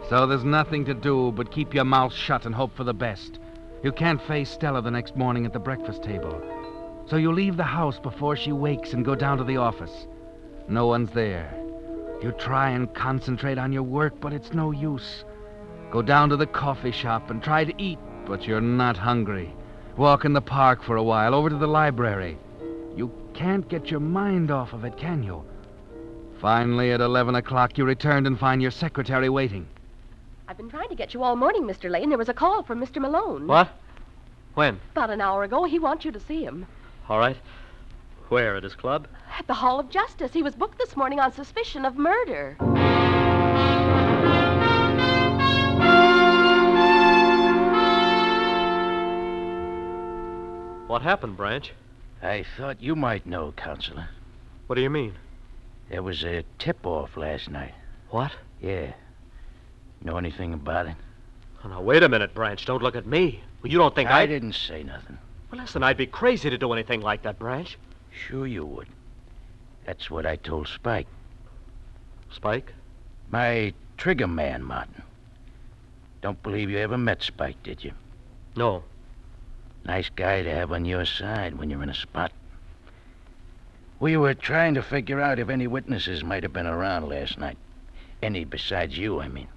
So 0.08 0.26
there's 0.26 0.42
nothing 0.42 0.84
to 0.86 0.94
do 0.94 1.30
but 1.30 1.52
keep 1.52 1.74
your 1.74 1.84
mouth 1.84 2.12
shut 2.12 2.44
and 2.44 2.56
hope 2.56 2.74
for 2.74 2.82
the 2.82 2.92
best. 2.92 3.38
You 3.84 3.92
can't 3.92 4.20
face 4.20 4.50
Stella 4.50 4.82
the 4.82 4.90
next 4.90 5.16
morning 5.16 5.46
at 5.46 5.52
the 5.52 5.60
breakfast 5.60 6.02
table. 6.02 6.42
So 7.08 7.16
you 7.16 7.32
leave 7.32 7.56
the 7.56 7.62
house 7.64 7.98
before 7.98 8.36
she 8.36 8.52
wakes 8.52 8.92
and 8.92 9.04
go 9.04 9.14
down 9.14 9.38
to 9.38 9.44
the 9.44 9.56
office. 9.56 10.06
No 10.68 10.86
one's 10.86 11.10
there. 11.10 11.52
You 12.22 12.32
try 12.32 12.70
and 12.70 12.92
concentrate 12.94 13.58
on 13.58 13.72
your 13.72 13.82
work, 13.82 14.20
but 14.20 14.32
it's 14.32 14.52
no 14.52 14.70
use. 14.70 15.24
Go 15.90 16.02
down 16.02 16.28
to 16.30 16.36
the 16.36 16.46
coffee 16.46 16.92
shop 16.92 17.30
and 17.30 17.42
try 17.42 17.64
to 17.64 17.82
eat, 17.82 17.98
but 18.24 18.46
you're 18.46 18.60
not 18.60 18.96
hungry. 18.96 19.52
Walk 19.96 20.24
in 20.24 20.32
the 20.32 20.40
park 20.40 20.82
for 20.82 20.96
a 20.96 21.02
while, 21.02 21.34
over 21.34 21.50
to 21.50 21.56
the 21.56 21.66
library. 21.66 22.38
You 22.96 23.12
can't 23.34 23.68
get 23.68 23.90
your 23.90 24.00
mind 24.00 24.50
off 24.50 24.72
of 24.72 24.84
it, 24.84 24.96
can 24.96 25.22
you? 25.22 25.44
Finally, 26.40 26.92
at 26.92 27.00
11 27.00 27.34
o'clock, 27.34 27.76
you 27.76 27.84
returned 27.84 28.26
and 28.26 28.38
find 28.38 28.62
your 28.62 28.70
secretary 28.70 29.28
waiting. 29.28 29.66
I've 30.48 30.56
been 30.56 30.70
trying 30.70 30.88
to 30.88 30.94
get 30.94 31.14
you 31.14 31.22
all 31.22 31.36
morning, 31.36 31.64
Mr. 31.64 31.90
Lane. 31.90 32.08
There 32.08 32.18
was 32.18 32.28
a 32.28 32.34
call 32.34 32.62
from 32.62 32.80
Mr. 32.80 33.00
Malone. 33.00 33.46
What? 33.46 33.70
When? 34.54 34.80
About 34.92 35.10
an 35.10 35.20
hour 35.20 35.44
ago. 35.44 35.64
He 35.64 35.78
wants 35.78 36.04
you 36.04 36.12
to 36.12 36.20
see 36.20 36.44
him. 36.44 36.66
All 37.12 37.18
right. 37.18 37.36
Where? 38.30 38.56
At 38.56 38.62
his 38.62 38.74
club? 38.74 39.06
At 39.38 39.46
the 39.46 39.52
Hall 39.52 39.78
of 39.78 39.90
Justice. 39.90 40.32
He 40.32 40.42
was 40.42 40.54
booked 40.54 40.78
this 40.78 40.96
morning 40.96 41.20
on 41.20 41.30
suspicion 41.30 41.84
of 41.84 41.98
murder. 41.98 42.54
What 50.86 51.02
happened, 51.02 51.36
Branch? 51.36 51.70
I 52.22 52.46
thought 52.56 52.80
you 52.80 52.96
might 52.96 53.26
know, 53.26 53.52
Counselor. 53.58 54.08
What 54.66 54.76
do 54.76 54.80
you 54.80 54.88
mean? 54.88 55.12
There 55.90 56.02
was 56.02 56.24
a 56.24 56.44
tip 56.58 56.86
off 56.86 57.18
last 57.18 57.50
night. 57.50 57.74
What? 58.08 58.32
Yeah. 58.62 58.94
Know 60.02 60.16
anything 60.16 60.54
about 60.54 60.86
it? 60.86 60.96
Oh, 61.62 61.68
now, 61.68 61.82
wait 61.82 62.02
a 62.04 62.08
minute, 62.08 62.32
Branch. 62.32 62.64
Don't 62.64 62.82
look 62.82 62.96
at 62.96 63.04
me. 63.04 63.44
Well, 63.62 63.70
you 63.70 63.76
don't 63.76 63.94
think 63.94 64.08
I. 64.08 64.22
I 64.22 64.26
didn't 64.26 64.54
say 64.54 64.82
nothing. 64.82 65.18
Well, 65.52 65.60
listen, 65.60 65.82
I'd 65.82 65.98
be 65.98 66.06
crazy 66.06 66.48
to 66.48 66.56
do 66.56 66.72
anything 66.72 67.02
like 67.02 67.22
that, 67.22 67.38
Branch. 67.38 67.76
Sure 68.10 68.46
you 68.46 68.64
would. 68.64 68.88
That's 69.84 70.10
what 70.10 70.24
I 70.24 70.36
told 70.36 70.66
Spike. 70.66 71.06
Spike? 72.30 72.72
My 73.30 73.74
trigger 73.98 74.26
man, 74.26 74.62
Martin. 74.62 75.02
Don't 76.22 76.42
believe 76.42 76.70
you 76.70 76.78
ever 76.78 76.96
met 76.96 77.22
Spike, 77.22 77.62
did 77.62 77.84
you? 77.84 77.92
No. 78.56 78.82
Nice 79.84 80.08
guy 80.08 80.42
to 80.42 80.50
have 80.50 80.72
on 80.72 80.86
your 80.86 81.04
side 81.04 81.58
when 81.58 81.68
you're 81.68 81.82
in 81.82 81.90
a 81.90 81.94
spot. 81.94 82.32
We 84.00 84.16
were 84.16 84.34
trying 84.34 84.72
to 84.74 84.82
figure 84.82 85.20
out 85.20 85.38
if 85.38 85.50
any 85.50 85.66
witnesses 85.66 86.24
might 86.24 86.44
have 86.44 86.54
been 86.54 86.66
around 86.66 87.10
last 87.10 87.36
night. 87.38 87.58
Any 88.22 88.44
besides 88.44 88.96
you, 88.96 89.20
I 89.20 89.28
mean. 89.28 89.48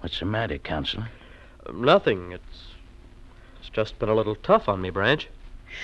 What's 0.00 0.20
the 0.20 0.24
matter, 0.24 0.56
Counselor? 0.56 1.10
Uh, 1.66 1.72
nothing. 1.72 2.32
It's. 2.32 2.73
It's 3.64 3.74
just 3.74 3.98
been 3.98 4.10
a 4.10 4.14
little 4.14 4.34
tough 4.34 4.68
on 4.68 4.82
me, 4.82 4.90
Branch. 4.90 5.26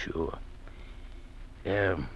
Sure. 0.05 0.37
Um, 1.65 2.11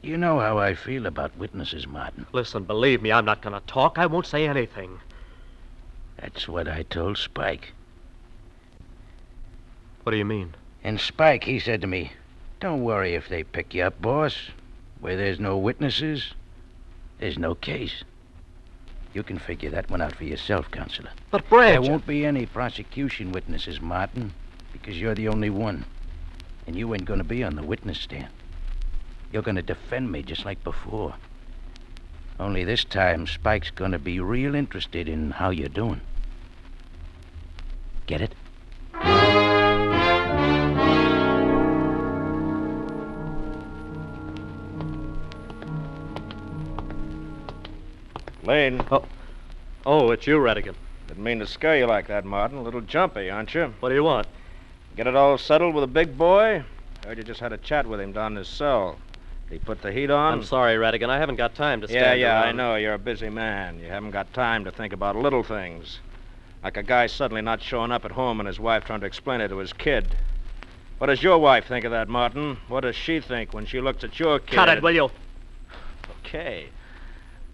you 0.00 0.16
know 0.16 0.40
how 0.40 0.56
I 0.56 0.74
feel 0.74 1.04
about 1.04 1.36
witnesses, 1.36 1.86
Martin. 1.86 2.24
Listen, 2.32 2.64
believe 2.64 3.02
me, 3.02 3.12
I'm 3.12 3.26
not 3.26 3.42
going 3.42 3.52
to 3.52 3.66
talk. 3.66 3.98
I 3.98 4.06
won't 4.06 4.24
say 4.24 4.48
anything. 4.48 4.98
That's 6.16 6.48
what 6.48 6.66
I 6.66 6.84
told 6.84 7.18
Spike. 7.18 7.74
What 10.02 10.12
do 10.12 10.16
you 10.16 10.24
mean? 10.24 10.54
And 10.82 10.98
Spike, 10.98 11.44
he 11.44 11.58
said 11.58 11.82
to 11.82 11.86
me, 11.86 12.12
Don't 12.60 12.82
worry 12.82 13.14
if 13.14 13.28
they 13.28 13.44
pick 13.44 13.74
you 13.74 13.82
up, 13.82 14.00
boss. 14.00 14.48
Where 14.98 15.18
there's 15.18 15.38
no 15.38 15.58
witnesses, 15.58 16.32
there's 17.18 17.38
no 17.38 17.54
case. 17.54 18.02
You 19.12 19.24
can 19.24 19.38
figure 19.38 19.70
that 19.72 19.90
one 19.90 20.00
out 20.00 20.16
for 20.16 20.24
yourself, 20.24 20.70
Counselor. 20.70 21.10
But, 21.30 21.50
Branch. 21.50 21.82
There 21.82 21.90
won't 21.90 22.06
be 22.06 22.24
any 22.24 22.46
prosecution 22.46 23.32
witnesses, 23.32 23.78
Martin, 23.78 24.32
because 24.80 25.00
you're 25.00 25.14
the 25.14 25.28
only 25.28 25.50
one. 25.50 25.84
And 26.66 26.76
you 26.76 26.92
ain't 26.94 27.04
gonna 27.04 27.24
be 27.24 27.44
on 27.44 27.56
the 27.56 27.62
witness 27.62 27.98
stand. 27.98 28.28
You're 29.32 29.42
gonna 29.42 29.62
defend 29.62 30.10
me 30.10 30.22
just 30.22 30.44
like 30.44 30.62
before. 30.64 31.14
Only 32.38 32.64
this 32.64 32.84
time, 32.84 33.26
Spike's 33.26 33.70
gonna 33.70 33.98
be 33.98 34.20
real 34.20 34.54
interested 34.54 35.08
in 35.08 35.32
how 35.32 35.50
you're 35.50 35.68
doing. 35.68 36.00
Get 38.06 38.22
it? 38.22 38.34
Lane. 48.42 48.82
Oh. 48.90 49.04
Oh, 49.86 50.10
it's 50.10 50.26
you, 50.26 50.38
Radigan. 50.38 50.74
Didn't 51.06 51.22
mean 51.22 51.38
to 51.40 51.46
scare 51.46 51.78
you 51.78 51.86
like 51.86 52.08
that, 52.08 52.24
Martin. 52.24 52.58
A 52.58 52.62
little 52.62 52.80
jumpy, 52.80 53.30
aren't 53.30 53.54
you? 53.54 53.74
What 53.80 53.90
do 53.90 53.94
you 53.94 54.02
want? 54.04 54.26
Get 55.00 55.06
it 55.06 55.16
all 55.16 55.38
settled 55.38 55.74
with 55.74 55.82
a 55.82 55.86
big 55.86 56.18
boy? 56.18 56.62
Heard 57.06 57.16
you 57.16 57.24
just 57.24 57.40
had 57.40 57.54
a 57.54 57.56
chat 57.56 57.86
with 57.86 58.02
him 58.02 58.12
down 58.12 58.32
in 58.32 58.36
his 58.36 58.48
cell. 58.48 58.98
Did 59.48 59.54
he 59.54 59.58
put 59.58 59.80
the 59.80 59.90
heat 59.90 60.10
on? 60.10 60.34
I'm 60.34 60.44
sorry, 60.44 60.74
Radigan. 60.74 61.08
I 61.08 61.16
haven't 61.16 61.36
got 61.36 61.54
time 61.54 61.80
to 61.80 61.88
stand 61.88 62.20
Yeah, 62.20 62.42
yeah, 62.42 62.42
I 62.42 62.52
know. 62.52 62.74
You're 62.74 62.92
a 62.92 62.98
busy 62.98 63.30
man. 63.30 63.80
You 63.80 63.86
haven't 63.86 64.10
got 64.10 64.30
time 64.34 64.62
to 64.64 64.70
think 64.70 64.92
about 64.92 65.16
little 65.16 65.42
things. 65.42 66.00
Like 66.62 66.76
a 66.76 66.82
guy 66.82 67.06
suddenly 67.06 67.40
not 67.40 67.62
showing 67.62 67.90
up 67.90 68.04
at 68.04 68.10
home 68.10 68.40
and 68.40 68.46
his 68.46 68.60
wife 68.60 68.84
trying 68.84 69.00
to 69.00 69.06
explain 69.06 69.40
it 69.40 69.48
to 69.48 69.56
his 69.56 69.72
kid. 69.72 70.14
What 70.98 71.06
does 71.06 71.22
your 71.22 71.38
wife 71.38 71.66
think 71.66 71.86
of 71.86 71.92
that, 71.92 72.10
Martin? 72.10 72.58
What 72.68 72.82
does 72.82 72.94
she 72.94 73.20
think 73.20 73.54
when 73.54 73.64
she 73.64 73.80
looks 73.80 74.04
at 74.04 74.20
your 74.20 74.38
kid? 74.38 74.54
Cut 74.54 74.68
it, 74.68 74.82
will 74.82 74.94
you? 74.94 75.10
Okay. 76.26 76.66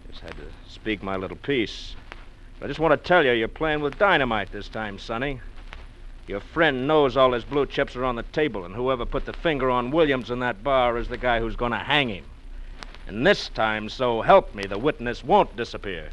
Just 0.09 0.19
had 0.19 0.31
to 0.31 0.47
speak 0.67 1.01
my 1.01 1.15
little 1.15 1.37
piece. 1.37 1.95
But 2.59 2.65
I 2.65 2.67
just 2.67 2.81
want 2.81 2.91
to 2.91 3.07
tell 3.07 3.25
you, 3.25 3.31
you're 3.31 3.47
playing 3.47 3.79
with 3.79 3.97
dynamite 3.97 4.51
this 4.51 4.67
time, 4.67 4.99
Sonny. 4.99 5.39
Your 6.27 6.41
friend 6.41 6.87
knows 6.87 7.15
all 7.15 7.31
his 7.31 7.45
blue 7.45 7.65
chips 7.65 7.95
are 7.95 8.03
on 8.03 8.17
the 8.17 8.23
table, 8.23 8.65
and 8.65 8.75
whoever 8.75 9.05
put 9.05 9.25
the 9.25 9.31
finger 9.31 9.71
on 9.71 9.91
Williams 9.91 10.29
in 10.29 10.39
that 10.39 10.61
bar 10.61 10.97
is 10.97 11.07
the 11.07 11.17
guy 11.17 11.39
who's 11.39 11.55
going 11.55 11.71
to 11.71 11.77
hang 11.77 12.09
him. 12.09 12.25
And 13.07 13.25
this 13.25 13.47
time, 13.47 13.87
so 13.87 14.21
help 14.21 14.53
me, 14.53 14.63
the 14.63 14.77
witness 14.77 15.23
won't 15.23 15.55
disappear. 15.55 16.09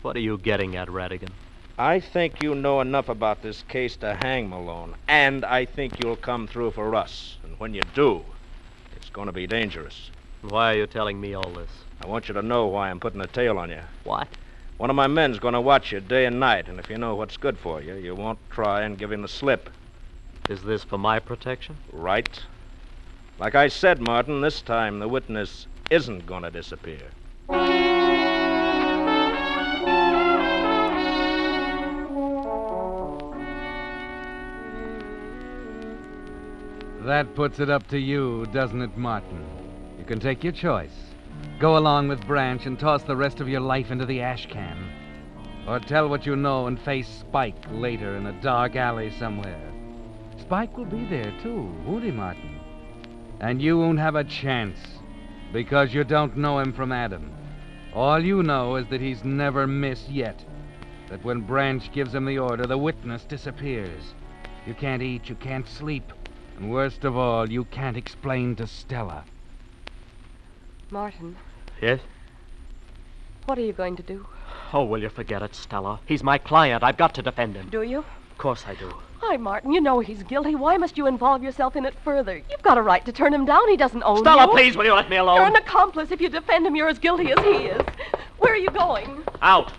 What 0.00 0.16
are 0.16 0.20
you 0.20 0.38
getting 0.38 0.76
at, 0.76 0.88
Radigan? 0.88 1.28
I 1.76 2.00
think 2.00 2.42
you 2.42 2.54
know 2.54 2.80
enough 2.80 3.10
about 3.10 3.42
this 3.42 3.62
case 3.68 3.96
to 3.96 4.14
hang 4.14 4.48
Malone, 4.48 4.94
and 5.08 5.44
I 5.44 5.66
think 5.66 6.02
you'll 6.02 6.16
come 6.16 6.46
through 6.46 6.70
for 6.70 6.94
us. 6.94 7.36
And 7.42 7.58
when 7.60 7.74
you 7.74 7.82
do, 7.94 8.24
it's 8.96 9.10
going 9.10 9.26
to 9.26 9.32
be 9.32 9.46
dangerous. 9.46 10.10
Why 10.40 10.72
are 10.72 10.78
you 10.78 10.86
telling 10.86 11.20
me 11.20 11.34
all 11.34 11.50
this? 11.50 11.70
I 12.02 12.06
want 12.06 12.28
you 12.28 12.34
to 12.34 12.42
know 12.42 12.66
why 12.66 12.88
I'm 12.88 13.00
putting 13.00 13.20
a 13.20 13.26
tail 13.26 13.58
on 13.58 13.68
you. 13.68 13.80
What? 14.04 14.28
One 14.76 14.90
of 14.90 14.96
my 14.96 15.06
men's 15.06 15.38
going 15.38 15.54
to 15.54 15.60
watch 15.60 15.92
you 15.92 16.00
day 16.00 16.26
and 16.26 16.40
night, 16.40 16.68
and 16.68 16.80
if 16.80 16.90
you 16.90 16.98
know 16.98 17.14
what's 17.14 17.36
good 17.36 17.56
for 17.56 17.80
you, 17.80 17.94
you 17.94 18.14
won't 18.16 18.40
try 18.50 18.82
and 18.82 18.98
give 18.98 19.12
him 19.12 19.22
the 19.22 19.28
slip. 19.28 19.70
Is 20.48 20.62
this 20.62 20.82
for 20.82 20.98
my 20.98 21.20
protection? 21.20 21.76
Right. 21.92 22.40
Like 23.38 23.54
I 23.54 23.68
said, 23.68 24.00
Martin, 24.00 24.40
this 24.40 24.60
time 24.60 24.98
the 24.98 25.06
witness 25.06 25.68
isn't 25.90 26.26
going 26.26 26.42
to 26.42 26.50
disappear. 26.50 26.98
That 37.04 37.34
puts 37.36 37.60
it 37.60 37.70
up 37.70 37.86
to 37.88 37.98
you, 37.98 38.46
doesn't 38.52 38.82
it, 38.82 38.96
Martin? 38.96 39.44
You 39.98 40.04
can 40.04 40.18
take 40.18 40.42
your 40.42 40.52
choice. 40.52 41.13
Go 41.58 41.76
along 41.78 42.08
with 42.08 42.26
Branch 42.26 42.66
and 42.66 42.78
toss 42.78 43.02
the 43.02 43.16
rest 43.16 43.40
of 43.40 43.48
your 43.48 43.60
life 43.60 43.90
into 43.90 44.06
the 44.06 44.20
ash 44.20 44.46
can. 44.46 44.92
Or 45.66 45.80
tell 45.80 46.08
what 46.08 46.26
you 46.26 46.36
know 46.36 46.66
and 46.66 46.78
face 46.78 47.08
Spike 47.08 47.56
later 47.70 48.16
in 48.16 48.26
a 48.26 48.40
dark 48.42 48.76
alley 48.76 49.10
somewhere. 49.10 49.72
Spike 50.38 50.76
will 50.76 50.84
be 50.84 51.04
there, 51.06 51.32
too, 51.42 51.72
he, 52.02 52.10
Martin? 52.10 52.60
And 53.40 53.62
you 53.62 53.78
won't 53.78 53.98
have 53.98 54.14
a 54.14 54.24
chance 54.24 54.78
because 55.52 55.94
you 55.94 56.04
don't 56.04 56.36
know 56.36 56.58
him 56.58 56.72
from 56.72 56.92
Adam. 56.92 57.32
All 57.94 58.18
you 58.18 58.42
know 58.42 58.76
is 58.76 58.86
that 58.88 59.00
he's 59.00 59.24
never 59.24 59.66
missed 59.66 60.10
yet. 60.10 60.44
That 61.08 61.24
when 61.24 61.42
Branch 61.42 61.90
gives 61.92 62.14
him 62.14 62.24
the 62.24 62.38
order, 62.38 62.66
the 62.66 62.76
witness 62.76 63.24
disappears. 63.24 64.14
You 64.66 64.74
can't 64.74 65.02
eat, 65.02 65.28
you 65.28 65.36
can't 65.36 65.68
sleep. 65.68 66.12
And 66.56 66.70
worst 66.70 67.04
of 67.04 67.16
all, 67.16 67.48
you 67.48 67.64
can't 67.66 67.96
explain 67.96 68.56
to 68.56 68.66
Stella. 68.66 69.24
Martin, 70.98 71.34
Yes? 71.82 71.98
what 73.46 73.58
are 73.58 73.62
you 73.62 73.72
going 73.72 73.96
to 73.96 74.02
do? 74.04 74.28
Oh, 74.72 74.84
will 74.84 75.02
you 75.02 75.08
forget 75.08 75.42
it, 75.42 75.52
Stella? 75.52 75.98
He's 76.06 76.22
my 76.22 76.38
client. 76.38 76.84
I've 76.84 76.96
got 76.96 77.16
to 77.16 77.22
defend 77.22 77.56
him. 77.56 77.68
Do 77.68 77.82
you? 77.82 77.98
Of 77.98 78.38
course 78.38 78.64
I 78.68 78.76
do. 78.76 78.94
Why, 79.18 79.36
Martin, 79.36 79.72
you 79.72 79.80
know 79.80 79.98
he's 79.98 80.22
guilty. 80.22 80.54
Why 80.54 80.76
must 80.76 80.96
you 80.96 81.08
involve 81.08 81.42
yourself 81.42 81.74
in 81.74 81.84
it 81.84 81.96
further? 82.04 82.40
You've 82.48 82.62
got 82.62 82.78
a 82.78 82.82
right 82.82 83.04
to 83.06 83.12
turn 83.12 83.34
him 83.34 83.44
down. 83.44 83.68
He 83.68 83.76
doesn't 83.76 84.04
own 84.04 84.18
Stella, 84.18 84.42
you. 84.42 84.46
Stella, 84.46 84.52
please, 84.52 84.76
will 84.76 84.84
you 84.84 84.94
let 84.94 85.10
me 85.10 85.16
alone? 85.16 85.34
You're 85.34 85.46
an 85.46 85.56
accomplice. 85.56 86.12
If 86.12 86.20
you 86.20 86.28
defend 86.28 86.64
him, 86.64 86.76
you're 86.76 86.88
as 86.88 87.00
guilty 87.00 87.32
as 87.32 87.44
he 87.44 87.50
is. 87.74 87.82
Where 88.38 88.52
are 88.52 88.56
you 88.56 88.70
going? 88.70 89.24
Out. 89.42 89.72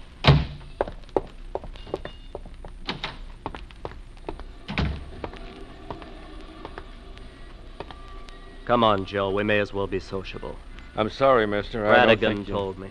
Come 8.66 8.84
on, 8.84 9.06
Joe. 9.06 9.30
We 9.30 9.44
may 9.44 9.60
as 9.60 9.74
well 9.74 9.88
be 9.88 10.00
sociable. 10.00 10.58
I'm 10.96 11.10
sorry, 11.10 11.46
mister. 11.46 11.84
Radigan 11.84 12.48
told 12.48 12.80
me. 12.80 12.90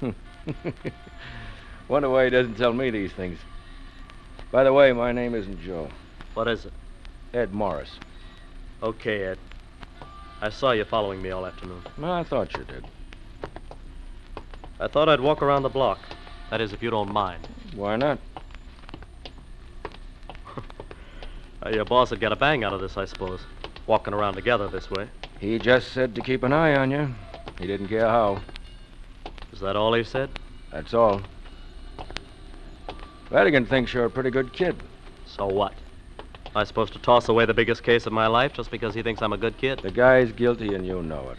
Wonder 1.88 2.08
why 2.08 2.24
he 2.24 2.30
doesn't 2.30 2.56
tell 2.56 2.72
me 2.72 2.90
these 2.90 3.12
things. 3.12 3.38
By 4.50 4.64
the 4.64 4.72
way, 4.72 4.92
my 4.92 5.12
name 5.12 5.34
isn't 5.34 5.60
Joe. 5.62 5.88
What 6.34 6.48
is 6.48 6.64
it? 6.64 6.72
Ed 7.34 7.52
Morris. 7.52 7.90
Okay, 8.82 9.24
Ed. 9.24 9.38
I 10.40 10.50
saw 10.50 10.72
you 10.72 10.84
following 10.84 11.20
me 11.20 11.30
all 11.30 11.46
afternoon. 11.46 11.82
Well, 11.98 12.12
I 12.12 12.24
thought 12.24 12.56
you 12.56 12.64
did. 12.64 12.84
I 14.80 14.88
thought 14.88 15.08
I'd 15.08 15.20
walk 15.20 15.42
around 15.42 15.62
the 15.62 15.68
block. 15.68 16.00
That 16.50 16.60
is, 16.60 16.72
if 16.72 16.82
you 16.82 16.90
don't 16.90 17.12
mind. 17.12 17.48
Why 17.74 17.96
not? 17.96 18.18
Your 21.72 21.84
boss 21.84 22.10
would 22.10 22.20
get 22.20 22.32
a 22.32 22.36
bang 22.36 22.64
out 22.64 22.72
of 22.72 22.80
this, 22.80 22.96
I 22.96 23.04
suppose. 23.04 23.40
Walking 23.86 24.14
around 24.14 24.34
together 24.34 24.68
this 24.68 24.90
way. 24.90 25.08
He 25.44 25.58
just 25.58 25.92
said 25.92 26.14
to 26.14 26.22
keep 26.22 26.42
an 26.42 26.54
eye 26.54 26.74
on 26.74 26.90
you. 26.90 27.14
He 27.58 27.66
didn't 27.66 27.88
care 27.88 28.08
how. 28.08 28.40
Is 29.52 29.60
that 29.60 29.76
all 29.76 29.92
he 29.92 30.02
said? 30.02 30.30
That's 30.72 30.94
all. 30.94 31.20
Radigan 33.30 33.68
thinks 33.68 33.92
you're 33.92 34.06
a 34.06 34.10
pretty 34.10 34.30
good 34.30 34.54
kid. 34.54 34.74
So 35.26 35.46
what? 35.46 35.74
Am 36.46 36.56
I 36.56 36.64
supposed 36.64 36.94
to 36.94 36.98
toss 36.98 37.28
away 37.28 37.44
the 37.44 37.52
biggest 37.52 37.82
case 37.82 38.06
of 38.06 38.12
my 38.14 38.26
life 38.26 38.54
just 38.54 38.70
because 38.70 38.94
he 38.94 39.02
thinks 39.02 39.20
I'm 39.20 39.34
a 39.34 39.36
good 39.36 39.58
kid? 39.58 39.80
The 39.80 39.90
guy's 39.90 40.32
guilty 40.32 40.74
and 40.74 40.86
you 40.86 41.02
know 41.02 41.28
it. 41.28 41.38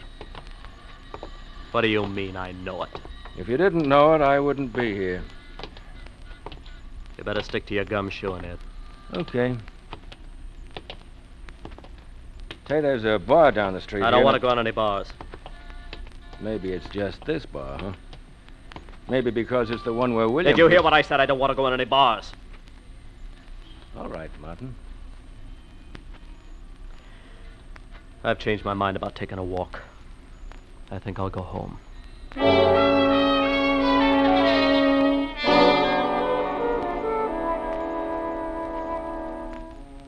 What 1.72 1.80
do 1.80 1.88
you 1.88 2.06
mean 2.06 2.36
I 2.36 2.52
know 2.52 2.84
it? 2.84 3.00
If 3.36 3.48
you 3.48 3.56
didn't 3.56 3.88
know 3.88 4.14
it, 4.14 4.20
I 4.20 4.38
wouldn't 4.38 4.72
be 4.72 4.94
here. 4.94 5.24
You 7.18 7.24
better 7.24 7.42
stick 7.42 7.66
to 7.66 7.74
your 7.74 7.84
gumshoeing, 7.84 8.44
Ed. 8.44 8.58
Okay. 9.14 9.56
Say, 12.68 12.80
there's 12.80 13.04
a 13.04 13.18
bar 13.18 13.52
down 13.52 13.74
the 13.74 13.80
street. 13.80 14.02
I 14.02 14.10
don't 14.10 14.24
want 14.24 14.34
to 14.34 14.40
go 14.40 14.48
on 14.48 14.58
any 14.58 14.72
bars. 14.72 15.08
Maybe 16.40 16.72
it's 16.72 16.88
just 16.88 17.24
this 17.24 17.46
bar, 17.46 17.78
huh? 17.78 17.92
Maybe 19.08 19.30
because 19.30 19.70
it's 19.70 19.84
the 19.84 19.92
one 19.92 20.14
where 20.14 20.28
William. 20.28 20.52
Did 20.52 20.58
you 20.58 20.68
hear 20.68 20.82
what 20.82 20.92
I 20.92 21.02
said? 21.02 21.20
I 21.20 21.26
don't 21.26 21.38
want 21.38 21.52
to 21.52 21.54
go 21.54 21.66
on 21.66 21.72
any 21.72 21.84
bars. 21.84 22.32
All 23.96 24.08
right, 24.08 24.30
Martin. 24.40 24.74
I've 28.24 28.40
changed 28.40 28.64
my 28.64 28.74
mind 28.74 28.96
about 28.96 29.14
taking 29.14 29.38
a 29.38 29.44
walk. 29.44 29.80
I 30.90 30.98
think 30.98 31.20
I'll 31.20 31.30
go 31.30 31.42
home. 31.42 31.78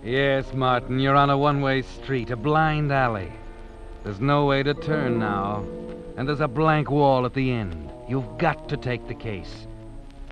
Yes, 0.08 0.54
Martin, 0.54 0.98
you're 0.98 1.16
on 1.16 1.28
a 1.28 1.36
one 1.36 1.60
way 1.60 1.82
street, 1.82 2.30
a 2.30 2.36
blind 2.36 2.90
alley. 2.90 3.30
There's 4.04 4.22
no 4.22 4.46
way 4.46 4.62
to 4.62 4.72
turn 4.72 5.18
now, 5.18 5.66
and 6.16 6.26
there's 6.26 6.40
a 6.40 6.48
blank 6.48 6.90
wall 6.90 7.26
at 7.26 7.34
the 7.34 7.52
end. 7.52 7.92
You've 8.08 8.38
got 8.38 8.70
to 8.70 8.78
take 8.78 9.06
the 9.06 9.14
case. 9.14 9.66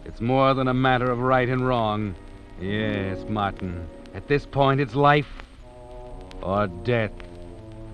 It's 0.06 0.22
more 0.22 0.54
than 0.54 0.68
a 0.68 0.72
matter 0.72 1.10
of 1.10 1.18
right 1.18 1.46
and 1.46 1.68
wrong. 1.68 2.14
Yes, 2.58 3.22
Martin. 3.28 3.86
At 4.14 4.28
this 4.28 4.46
point, 4.46 4.80
it's 4.80 4.94
life 4.94 5.44
or 6.40 6.68
death. 6.68 7.12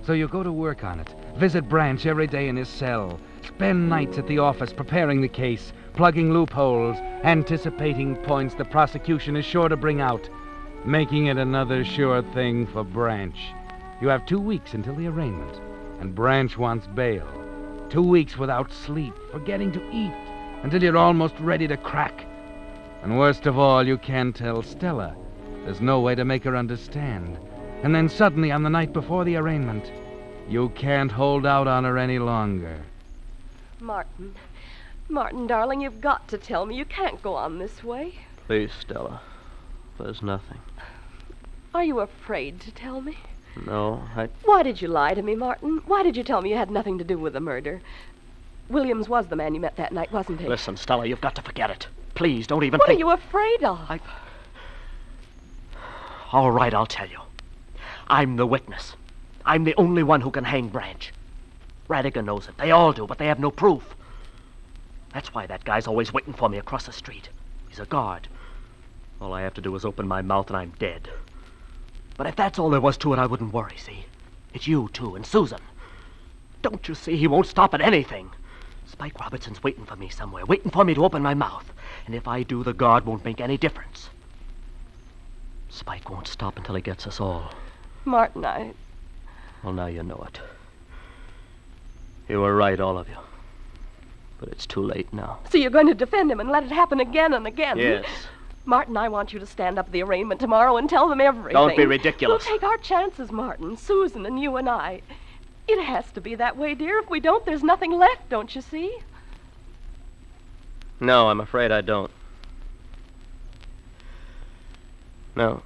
So 0.06 0.12
you 0.12 0.28
go 0.28 0.44
to 0.44 0.52
work 0.52 0.84
on 0.84 1.00
it. 1.00 1.12
Visit 1.34 1.68
Branch 1.68 2.06
every 2.06 2.28
day 2.28 2.46
in 2.46 2.54
his 2.54 2.68
cell. 2.68 3.18
Spend 3.44 3.88
nights 3.88 4.18
at 4.18 4.28
the 4.28 4.38
office 4.38 4.72
preparing 4.72 5.20
the 5.20 5.26
case, 5.26 5.72
plugging 5.94 6.32
loopholes, 6.32 6.96
anticipating 7.24 8.14
points 8.18 8.54
the 8.54 8.64
prosecution 8.64 9.34
is 9.34 9.44
sure 9.44 9.68
to 9.68 9.76
bring 9.76 10.00
out, 10.00 10.28
making 10.84 11.26
it 11.26 11.36
another 11.36 11.84
sure 11.84 12.22
thing 12.34 12.66
for 12.66 12.82
Branch. 12.82 13.36
You 14.00 14.08
have 14.08 14.26
two 14.26 14.40
weeks 14.40 14.74
until 14.74 14.96
the 14.96 15.06
arraignment, 15.06 15.60
and 16.00 16.14
Branch 16.14 16.56
wants 16.58 16.86
bail. 16.88 17.26
Two 17.88 18.02
weeks 18.02 18.36
without 18.36 18.72
sleep, 18.72 19.14
forgetting 19.30 19.70
to 19.72 19.90
eat, 19.92 20.14
until 20.62 20.82
you're 20.82 20.96
almost 20.96 21.34
ready 21.38 21.68
to 21.68 21.76
crack. 21.76 22.26
And 23.02 23.18
worst 23.18 23.46
of 23.46 23.58
all, 23.58 23.86
you 23.86 23.98
can't 23.98 24.34
tell 24.34 24.62
Stella. 24.62 25.14
There's 25.64 25.80
no 25.80 26.00
way 26.00 26.14
to 26.14 26.24
make 26.24 26.44
her 26.44 26.56
understand. 26.56 27.38
And 27.82 27.94
then 27.94 28.08
suddenly, 28.08 28.50
on 28.50 28.62
the 28.62 28.70
night 28.70 28.92
before 28.92 29.24
the 29.24 29.36
arraignment, 29.36 29.90
you 30.48 30.70
can't 30.70 31.12
hold 31.12 31.46
out 31.46 31.68
on 31.68 31.84
her 31.84 31.98
any 31.98 32.18
longer. 32.18 32.82
Martin. 33.80 34.34
Martin, 35.08 35.46
darling, 35.46 35.80
you've 35.80 36.00
got 36.00 36.26
to 36.28 36.38
tell 36.38 36.66
me. 36.66 36.76
You 36.76 36.84
can't 36.84 37.20
go 37.22 37.34
on 37.34 37.58
this 37.58 37.84
way. 37.84 38.14
Please, 38.46 38.70
Stella. 38.80 39.20
There's 39.98 40.22
nothing. 40.22 40.58
Are 41.74 41.84
you 41.84 42.00
afraid 42.00 42.60
to 42.60 42.70
tell 42.70 43.00
me? 43.00 43.16
No, 43.66 44.02
I. 44.14 44.28
Why 44.44 44.62
did 44.62 44.82
you 44.82 44.88
lie 44.88 45.14
to 45.14 45.22
me, 45.22 45.34
Martin? 45.34 45.82
Why 45.86 46.02
did 46.02 46.16
you 46.16 46.22
tell 46.22 46.42
me 46.42 46.50
you 46.50 46.56
had 46.56 46.70
nothing 46.70 46.98
to 46.98 47.04
do 47.04 47.18
with 47.18 47.32
the 47.32 47.40
murder? 47.40 47.80
Williams 48.68 49.08
was 49.08 49.26
the 49.26 49.36
man 49.36 49.54
you 49.54 49.60
met 49.60 49.76
that 49.76 49.92
night, 49.92 50.12
wasn't 50.12 50.40
he? 50.40 50.48
Listen, 50.48 50.76
Stella, 50.76 51.06
you've 51.06 51.20
got 51.20 51.34
to 51.36 51.42
forget 51.42 51.70
it. 51.70 51.86
Please, 52.14 52.46
don't 52.46 52.64
even 52.64 52.78
what 52.78 52.88
think. 52.88 52.98
are 52.98 53.00
you 53.00 53.10
afraid 53.10 53.64
of? 53.64 53.78
I... 53.88 54.00
All 56.30 56.50
right, 56.50 56.72
I'll 56.72 56.86
tell 56.86 57.08
you. 57.08 57.20
I'm 58.08 58.36
the 58.36 58.46
witness. 58.46 58.94
I'm 59.44 59.64
the 59.64 59.74
only 59.76 60.02
one 60.02 60.20
who 60.20 60.30
can 60.30 60.44
hang 60.44 60.68
Branch. 60.68 61.12
Radigan 61.88 62.24
knows 62.24 62.48
it. 62.48 62.56
They 62.58 62.70
all 62.70 62.92
do, 62.92 63.06
but 63.06 63.18
they 63.18 63.26
have 63.26 63.40
no 63.40 63.50
proof. 63.50 63.94
That's 65.12 65.34
why 65.34 65.46
that 65.46 65.64
guy's 65.64 65.86
always 65.86 66.12
waiting 66.12 66.32
for 66.32 66.48
me 66.48 66.58
across 66.58 66.86
the 66.86 66.92
street. 66.92 67.28
He's 67.68 67.80
a 67.80 67.86
guard. 67.86 68.28
All 69.20 69.34
I 69.34 69.42
have 69.42 69.54
to 69.54 69.60
do 69.60 69.74
is 69.74 69.84
open 69.84 70.08
my 70.08 70.22
mouth 70.22 70.48
and 70.48 70.56
I'm 70.56 70.72
dead. 70.78 71.08
But 72.16 72.26
if 72.26 72.36
that's 72.36 72.58
all 72.58 72.70
there 72.70 72.80
was 72.80 72.96
to 72.98 73.12
it, 73.12 73.18
I 73.18 73.26
wouldn't 73.26 73.52
worry, 73.52 73.76
see? 73.76 74.04
It's 74.54 74.66
you, 74.66 74.90
too, 74.92 75.16
and 75.16 75.24
Susan. 75.24 75.60
Don't 76.60 76.86
you 76.86 76.94
see? 76.94 77.16
He 77.16 77.26
won't 77.26 77.46
stop 77.46 77.74
at 77.74 77.80
anything. 77.80 78.30
Spike 78.86 79.18
Robertson's 79.18 79.62
waiting 79.62 79.84
for 79.84 79.96
me 79.96 80.08
somewhere, 80.08 80.44
waiting 80.44 80.70
for 80.70 80.84
me 80.84 80.94
to 80.94 81.04
open 81.04 81.22
my 81.22 81.34
mouth. 81.34 81.72
And 82.06 82.14
if 82.14 82.28
I 82.28 82.42
do, 82.42 82.62
the 82.62 82.74
guard 82.74 83.06
won't 83.06 83.24
make 83.24 83.40
any 83.40 83.56
difference. 83.56 84.10
Spike 85.70 86.10
won't 86.10 86.28
stop 86.28 86.58
until 86.58 86.74
he 86.74 86.82
gets 86.82 87.06
us 87.06 87.18
all. 87.18 87.52
Martin, 88.04 88.44
I. 88.44 88.74
Well, 89.62 89.72
now 89.72 89.86
you 89.86 90.02
know 90.02 90.22
it. 90.28 90.38
You 92.28 92.40
were 92.40 92.54
right, 92.54 92.78
all 92.78 92.98
of 92.98 93.08
you. 93.08 93.16
But 94.38 94.50
it's 94.50 94.66
too 94.66 94.82
late 94.82 95.12
now. 95.12 95.38
So 95.50 95.58
you're 95.58 95.70
going 95.70 95.86
to 95.86 95.94
defend 95.94 96.30
him 96.30 96.40
and 96.40 96.50
let 96.50 96.64
it 96.64 96.70
happen 96.70 97.00
again 97.00 97.32
and 97.32 97.46
again? 97.46 97.78
Yes. 97.78 98.06
Martin, 98.64 98.96
I 98.96 99.08
want 99.08 99.32
you 99.32 99.40
to 99.40 99.46
stand 99.46 99.78
up 99.78 99.86
at 99.86 99.92
the 99.92 100.02
arraignment 100.02 100.40
tomorrow 100.40 100.76
and 100.76 100.88
tell 100.88 101.08
them 101.08 101.20
everything. 101.20 101.54
Don't 101.54 101.76
be 101.76 101.86
ridiculous. 101.86 102.46
We'll 102.46 102.58
take 102.58 102.62
our 102.62 102.78
chances, 102.78 103.32
Martin. 103.32 103.76
Susan 103.76 104.24
and 104.24 104.40
you 104.40 104.56
and 104.56 104.68
I. 104.68 105.02
It 105.66 105.82
has 105.82 106.10
to 106.12 106.20
be 106.20 106.34
that 106.36 106.56
way, 106.56 106.74
dear. 106.74 106.98
If 106.98 107.10
we 107.10 107.20
don't, 107.20 107.44
there's 107.44 107.62
nothing 107.62 107.92
left, 107.92 108.28
don't 108.28 108.54
you 108.54 108.60
see? 108.60 108.98
No, 111.00 111.28
I'm 111.28 111.40
afraid 111.40 111.72
I 111.72 111.80
don't. 111.80 112.10
No. 115.34 115.62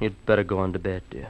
You'd 0.00 0.24
better 0.26 0.44
go 0.44 0.58
on 0.58 0.72
to 0.72 0.78
bed, 0.78 1.02
dear. 1.10 1.28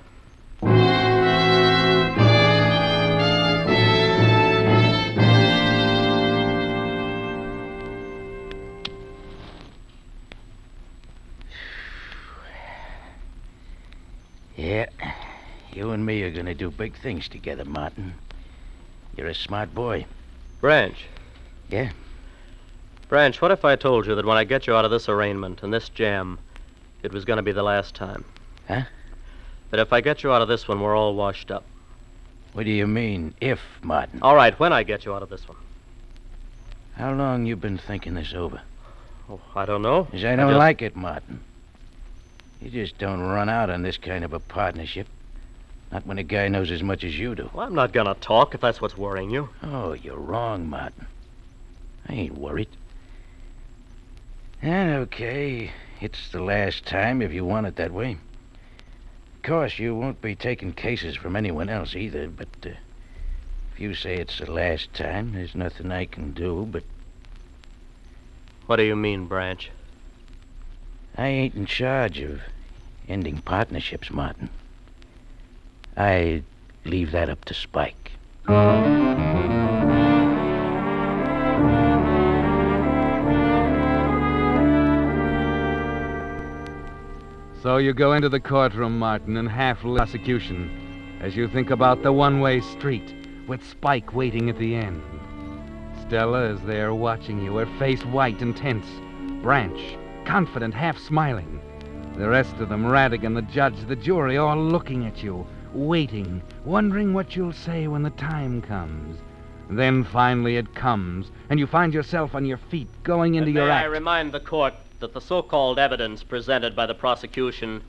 And 15.97 16.05
me 16.05 16.23
are 16.23 16.31
gonna 16.31 16.55
do 16.55 16.71
big 16.71 16.95
things 16.99 17.27
together, 17.27 17.65
Martin. 17.65 18.13
You're 19.17 19.29
a 19.29 19.35
smart 19.35 19.75
boy. 19.75 20.05
Branch. 20.61 20.97
Yeah? 21.71 21.91
Branch, 23.09 23.41
what 23.41 23.51
if 23.51 23.65
I 23.65 23.77
told 23.77 24.07
you 24.07 24.15
that 24.15 24.27
when 24.27 24.37
I 24.37 24.45
get 24.45 24.67
you 24.67 24.77
out 24.77 24.85
of 24.85 24.91
this 24.91 25.09
arraignment 25.09 25.63
and 25.63 25.73
this 25.73 25.89
jam, 25.89 26.39
it 27.03 27.13
was 27.15 27.25
going 27.25 27.39
to 27.39 27.43
be 27.43 27.53
the 27.53 27.63
last 27.63 27.95
time? 27.95 28.27
Huh? 28.69 28.83
That 29.71 29.81
if 29.81 29.91
I 29.93 30.03
get 30.03 30.23
you 30.23 30.33
out 30.33 30.43
of 30.43 30.49
this 30.49 30.69
one, 30.69 30.81
we're 30.83 30.95
all 30.95 31.15
washed 31.15 31.51
up. 31.51 31.65
What 32.53 32.67
do 32.67 32.71
you 32.71 32.87
mean, 32.87 33.33
if, 33.41 33.61
Martin? 33.83 34.19
All 34.21 34.37
right, 34.37 34.59
when 34.61 34.73
I 34.75 34.83
get 34.83 35.07
you 35.07 35.15
out 35.15 35.23
of 35.23 35.31
this 35.31 35.49
one. 35.49 35.57
How 36.97 37.13
long 37.15 37.47
you 37.47 37.57
been 37.57 37.79
thinking 37.79 38.13
this 38.15 38.35
over? 38.35 38.61
Oh, 39.31 39.41
I 39.55 39.65
don't 39.65 39.83
know. 39.83 40.05
'Cause 40.05 40.25
I 40.25 40.37
don't 40.37 40.49
just- 40.51 40.59
like 40.59 40.83
it, 40.83 40.95
Martin. 40.95 41.41
You 42.61 42.71
just 42.71 42.99
don't 42.99 43.21
run 43.21 43.49
out 43.49 43.71
on 43.71 43.81
this 43.83 43.97
kind 43.97 44.25
of 44.25 44.35
a 44.35 44.41
partnership. 44.41 45.07
Not 45.97 46.07
when 46.07 46.19
a 46.19 46.23
guy 46.23 46.49
knows 46.49 46.71
as 46.71 46.83
much 46.83 47.05
as 47.05 47.19
you 47.19 47.35
do. 47.35 47.49
Well, 47.55 47.67
I'm 47.67 47.75
not 47.75 47.95
going 47.95 48.07
to 48.07 48.13
talk 48.13 48.55
if 48.55 48.61
that's 48.61 48.83
what's 48.83 48.99
worrying 48.99 49.31
you. 49.31 49.49
Oh, 49.63 49.95
you're 49.95 50.19
wrong, 50.19 50.69
Martin. 50.69 51.07
I 52.07 52.13
ain't 52.13 52.37
worried. 52.37 52.69
And 54.61 54.91
okay, 55.05 55.73
it's 56.03 56.29
the 56.29 56.43
last 56.43 56.85
time 56.85 57.23
if 57.23 57.33
you 57.33 57.47
want 57.47 57.67
it 57.67 57.77
that 57.77 57.95
way. 57.95 58.19
Of 59.37 59.43
course, 59.43 59.79
you 59.79 59.95
won't 59.95 60.21
be 60.21 60.35
taking 60.35 60.75
cases 60.75 61.17
from 61.17 61.35
anyone 61.35 61.71
else 61.71 61.97
either, 61.97 62.29
but 62.29 62.49
uh, 62.67 62.77
if 63.73 63.81
you 63.81 63.95
say 63.95 64.17
it's 64.17 64.39
the 64.39 64.53
last 64.53 64.93
time, 64.93 65.33
there's 65.33 65.55
nothing 65.55 65.91
I 65.91 66.05
can 66.05 66.33
do 66.33 66.69
but. 66.71 66.83
What 68.67 68.77
do 68.77 68.83
you 68.83 68.97
mean, 68.97 69.29
Branch? 69.29 69.71
I 71.17 71.29
ain't 71.29 71.55
in 71.55 71.65
charge 71.65 72.19
of 72.19 72.43
ending 73.09 73.39
partnerships, 73.39 74.11
Martin. 74.11 74.51
I 75.97 76.43
leave 76.85 77.13
that 77.13 77.31
up 77.31 77.45
to 77.47 77.55
Spike. 77.55 78.13
So 87.63 87.79
you 87.79 87.95
go 87.95 88.13
into 88.13 88.29
the 88.29 88.39
courtroom, 88.39 88.99
Martin, 88.99 89.39
and 89.39 89.49
half 89.49 89.81
prosecution 89.81 91.19
as 91.21 91.35
you 91.35 91.49
think 91.49 91.71
about 91.71 92.03
the 92.03 92.13
one 92.13 92.41
way 92.41 92.61
street 92.61 93.15
with 93.49 93.67
Spike 93.67 94.15
waiting 94.15 94.51
at 94.51 94.59
the 94.59 94.75
end. 94.75 95.03
Stella 96.03 96.51
is 96.51 96.61
there 96.63 96.95
watching 96.95 97.43
you, 97.43 97.57
her 97.57 97.67
face 97.79 98.05
white 98.05 98.43
and 98.43 98.55
tense. 98.55 98.87
Branch, 99.43 99.97
confident, 100.27 100.75
half 100.75 100.99
smiling. 100.99 101.61
The 102.17 102.29
rest 102.29 102.55
of 102.57 102.69
them, 102.69 102.85
Radigan, 102.85 103.35
the 103.35 103.43
judge, 103.43 103.81
the 103.89 103.97
jury, 103.97 104.37
all 104.37 104.57
looking 104.57 105.07
at 105.07 105.23
you, 105.23 105.47
waiting, 105.77 106.43
wondering 106.65 107.12
what 107.15 107.37
you'll 107.37 107.53
say 107.53 107.87
when 107.87 108.03
the 108.03 108.11
time 108.11 108.62
comes. 108.62 109.19
Then 109.69 110.05
finally 110.05 110.57
it 110.57 110.75
comes, 110.75 111.31
and 111.51 111.59
you 111.59 111.67
find 111.67 111.93
yourself 111.93 112.35
on 112.35 112.45
your 112.45 112.57
feet, 112.57 112.89
going 113.03 113.35
into 113.35 113.51
May 113.51 113.61
your 113.61 113.71
I 113.71 113.85
remind 113.85 114.33
the 114.33 114.41
court 114.41 114.75
that 115.01 115.12
the 115.12 115.21
so-called 115.21 115.79
evidence 115.79 116.23
presented 116.23 116.75
by 116.75 116.87
the 116.87 116.95
prosecution 116.95 117.83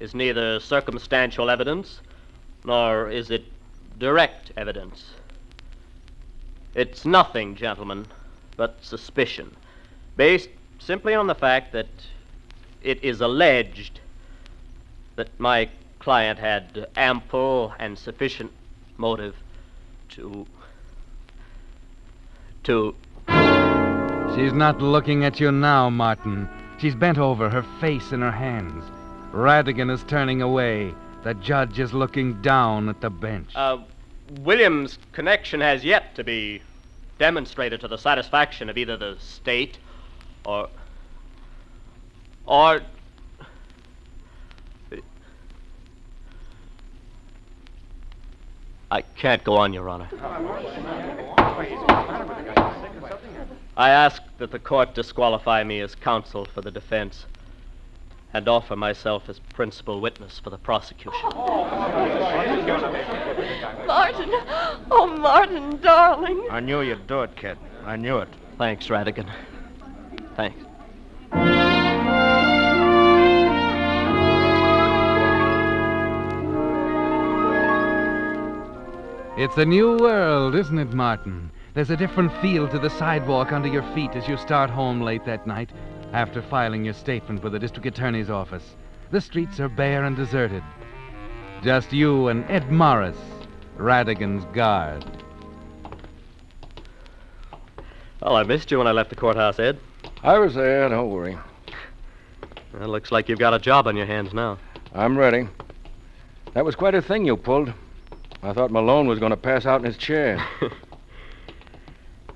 is 0.00 0.14
neither 0.14 0.60
circumstantial 0.60 1.50
evidence, 1.50 2.00
nor 2.64 3.10
is 3.10 3.30
it 3.30 3.44
direct 3.98 4.52
evidence. 4.56 5.14
It's 6.74 7.04
nothing, 7.04 7.54
gentlemen, 7.54 8.06
but 8.56 8.82
suspicion, 8.82 9.54
based 10.16 10.48
simply 10.78 11.14
on 11.14 11.26
the 11.26 11.34
fact 11.34 11.72
that 11.72 11.88
it 12.82 13.02
is 13.02 13.20
alleged 13.20 14.00
that 15.16 15.28
my 15.38 15.68
client 16.04 16.38
had 16.38 16.86
ample 16.96 17.72
and 17.78 17.98
sufficient 17.98 18.52
motive 18.98 19.34
to. 20.10 20.46
to. 22.62 22.94
She's 24.36 24.52
not 24.52 24.82
looking 24.82 25.24
at 25.24 25.40
you 25.40 25.50
now, 25.50 25.88
Martin. 25.88 26.46
She's 26.78 26.94
bent 26.94 27.16
over, 27.16 27.48
her 27.48 27.62
face 27.80 28.12
in 28.12 28.20
her 28.20 28.30
hands. 28.30 28.84
Radigan 29.32 29.90
is 29.90 30.04
turning 30.04 30.42
away. 30.42 30.92
The 31.22 31.32
judge 31.34 31.78
is 31.78 31.94
looking 31.94 32.42
down 32.42 32.90
at 32.90 33.00
the 33.00 33.08
bench. 33.08 33.52
Uh, 33.54 33.78
William's 34.40 34.98
connection 35.12 35.62
has 35.62 35.82
yet 35.84 36.14
to 36.16 36.22
be 36.22 36.60
demonstrated 37.18 37.80
to 37.80 37.88
the 37.88 37.96
satisfaction 37.96 38.68
of 38.68 38.76
either 38.76 38.98
the 38.98 39.16
state 39.18 39.78
or. 40.44 40.68
or. 42.44 42.82
I 48.94 49.02
can't 49.02 49.42
go 49.42 49.56
on, 49.56 49.72
Your 49.72 49.88
Honor. 49.88 50.08
I 53.76 53.90
ask 53.90 54.22
that 54.38 54.52
the 54.52 54.60
court 54.60 54.94
disqualify 54.94 55.64
me 55.64 55.80
as 55.80 55.96
counsel 55.96 56.44
for 56.44 56.60
the 56.60 56.70
defense 56.70 57.26
and 58.32 58.46
offer 58.46 58.76
myself 58.76 59.28
as 59.28 59.40
principal 59.40 60.00
witness 60.00 60.38
for 60.38 60.50
the 60.50 60.58
prosecution. 60.58 61.28
Martin. 63.84 64.30
Oh, 64.92 65.16
Martin, 65.18 65.80
darling. 65.80 66.46
I 66.48 66.60
knew 66.60 66.80
you'd 66.80 67.08
do 67.08 67.22
it, 67.22 67.34
kid. 67.34 67.58
I 67.84 67.96
knew 67.96 68.18
it. 68.18 68.28
Thanks, 68.58 68.86
Radigan. 68.86 69.28
Thanks. 70.36 70.64
It's 79.36 79.58
a 79.58 79.64
new 79.64 79.96
world, 79.96 80.54
isn't 80.54 80.78
it, 80.78 80.92
Martin? 80.92 81.50
There's 81.74 81.90
a 81.90 81.96
different 81.96 82.32
feel 82.40 82.68
to 82.68 82.78
the 82.78 82.88
sidewalk 82.88 83.50
under 83.50 83.66
your 83.66 83.82
feet 83.92 84.12
as 84.12 84.28
you 84.28 84.36
start 84.36 84.70
home 84.70 85.00
late 85.00 85.24
that 85.24 85.44
night 85.44 85.70
after 86.12 86.40
filing 86.40 86.84
your 86.84 86.94
statement 86.94 87.42
with 87.42 87.52
the 87.52 87.58
district 87.58 87.84
attorney's 87.84 88.30
office. 88.30 88.76
The 89.10 89.20
streets 89.20 89.58
are 89.58 89.68
bare 89.68 90.04
and 90.04 90.14
deserted. 90.14 90.62
Just 91.64 91.92
you 91.92 92.28
and 92.28 92.48
Ed 92.48 92.70
Morris, 92.70 93.16
Radigan's 93.76 94.44
guard. 94.54 95.04
Well, 98.22 98.36
I 98.36 98.44
missed 98.44 98.70
you 98.70 98.78
when 98.78 98.86
I 98.86 98.92
left 98.92 99.10
the 99.10 99.16
courthouse, 99.16 99.58
Ed. 99.58 99.80
I 100.22 100.38
was 100.38 100.54
there, 100.54 100.88
don't 100.88 101.10
worry. 101.10 101.36
It 102.80 102.86
looks 102.86 103.10
like 103.10 103.28
you've 103.28 103.40
got 103.40 103.52
a 103.52 103.58
job 103.58 103.88
on 103.88 103.96
your 103.96 104.06
hands 104.06 104.32
now. 104.32 104.58
I'm 104.94 105.18
ready. 105.18 105.48
That 106.52 106.64
was 106.64 106.76
quite 106.76 106.94
a 106.94 107.02
thing 107.02 107.26
you 107.26 107.36
pulled. 107.36 107.72
I 108.44 108.52
thought 108.52 108.70
Malone 108.70 109.06
was 109.06 109.18
going 109.18 109.30
to 109.30 109.38
pass 109.38 109.64
out 109.64 109.80
in 109.80 109.86
his 109.86 109.96
chair. 109.96 110.44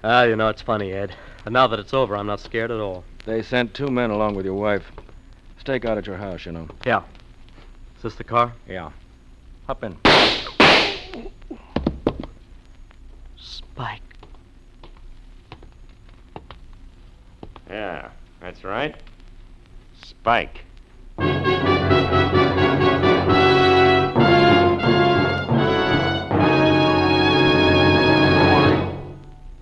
Ah, 0.05 0.23
you 0.23 0.37
know, 0.37 0.49
it's 0.49 0.63
funny, 0.63 0.93
Ed. 0.93 1.13
And 1.45 1.53
now 1.53 1.67
that 1.67 1.81
it's 1.81 1.93
over, 1.93 2.17
I'm 2.17 2.29
not 2.29 2.39
scared 2.39 2.71
at 2.71 2.79
all. 2.79 3.03
They 3.27 3.43
sent 3.43 3.75
two 3.75 3.89
men 3.89 4.11
along 4.11 4.37
with 4.37 4.45
your 4.45 4.55
wife. 4.55 4.85
Stake 5.59 5.85
out 5.85 5.99
at 5.99 6.07
your 6.07 6.17
house, 6.17 6.47
you 6.47 6.53
know. 6.53 6.69
Yeah. 6.87 7.03
Is 7.97 8.03
this 8.05 8.15
the 8.15 8.23
car? 8.23 8.53
Yeah. 8.69 8.93
Hop 9.67 9.83
in. 9.83 9.97
Spike. 13.37 14.03
Yeah, 17.69 18.11
that's 18.41 18.63
right. 18.63 18.95
Spike. 20.01 20.65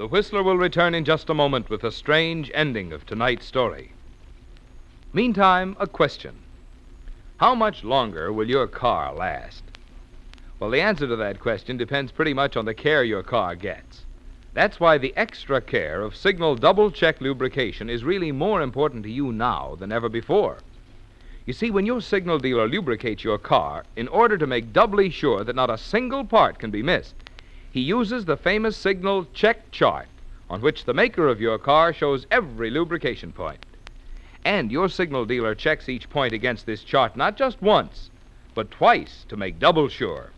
The 0.07 0.11
Whistler 0.11 0.45
will 0.45 0.57
return 0.57 0.95
in 0.95 1.05
just 1.05 1.29
a 1.31 1.35
moment 1.35 1.69
with 1.69 1.83
a 1.83 1.91
strange 1.91 2.49
ending 2.55 2.93
of 2.93 3.05
tonight's 3.05 3.45
story. 3.45 3.91
Meantime, 5.13 5.77
a 5.81 5.89
question 5.89 6.37
How 7.39 7.57
much 7.57 7.83
longer 7.83 8.33
will 8.33 8.49
your 8.49 8.69
car 8.69 9.13
last? 9.13 9.65
Well, 10.61 10.71
the 10.71 10.81
answer 10.81 11.09
to 11.09 11.17
that 11.17 11.41
question 11.41 11.77
depends 11.77 12.13
pretty 12.13 12.33
much 12.33 12.57
on 12.57 12.67
the 12.67 12.73
care 12.73 13.03
your 13.03 13.25
car 13.25 13.57
gets. 13.57 14.05
That's 14.55 14.79
why 14.79 14.97
the 14.97 15.13
extra 15.17 15.61
care 15.61 16.03
of 16.03 16.15
Signal 16.15 16.55
Double 16.55 16.93
Check 16.93 17.21
Lubrication 17.21 17.91
is 17.91 18.05
really 18.05 18.31
more 18.31 18.63
important 18.63 19.03
to 19.03 19.11
you 19.11 19.33
now 19.33 19.75
than 19.75 19.91
ever 19.91 20.09
before. 20.09 20.59
You 21.47 21.53
see, 21.53 21.73
when 21.73 21.85
your 21.85 22.01
signal 22.01 22.39
dealer 22.39 22.69
lubricates 22.69 23.25
your 23.25 23.39
car, 23.39 23.85
in 23.97 24.07
order 24.07 24.39
to 24.39 24.47
make 24.47 24.73
doubly 24.73 25.11
sure 25.11 25.43
that 25.43 25.57
not 25.57 25.69
a 25.69 25.77
single 25.77 26.25
part 26.25 26.61
can 26.61 26.71
be 26.71 26.81
missed, 26.81 27.17
he 27.77 27.83
uses 27.83 28.25
the 28.25 28.39
famous 28.39 28.75
signal 28.75 29.27
check 29.35 29.71
chart 29.71 30.07
on 30.49 30.63
which 30.63 30.87
the 30.87 30.95
maker 30.95 31.29
of 31.29 31.43
your 31.43 31.59
car 31.59 31.93
shows 31.93 32.27
every 32.31 32.71
lubrication 32.71 33.31
point. 33.31 33.59
And 34.47 34.73
your 34.73 34.89
signal 34.89 35.27
dealer 35.27 35.55
checks 35.55 35.87
each 35.87 36.09
point 36.09 36.33
against 36.33 36.65
this 36.65 36.83
chart 36.83 37.19
not 37.19 37.37
just 37.37 37.61
once, 37.61 38.09
but 38.55 38.71
twice 38.71 39.27
to 39.29 39.37
make 39.37 39.59
double 39.59 39.89
sure. 39.89 40.31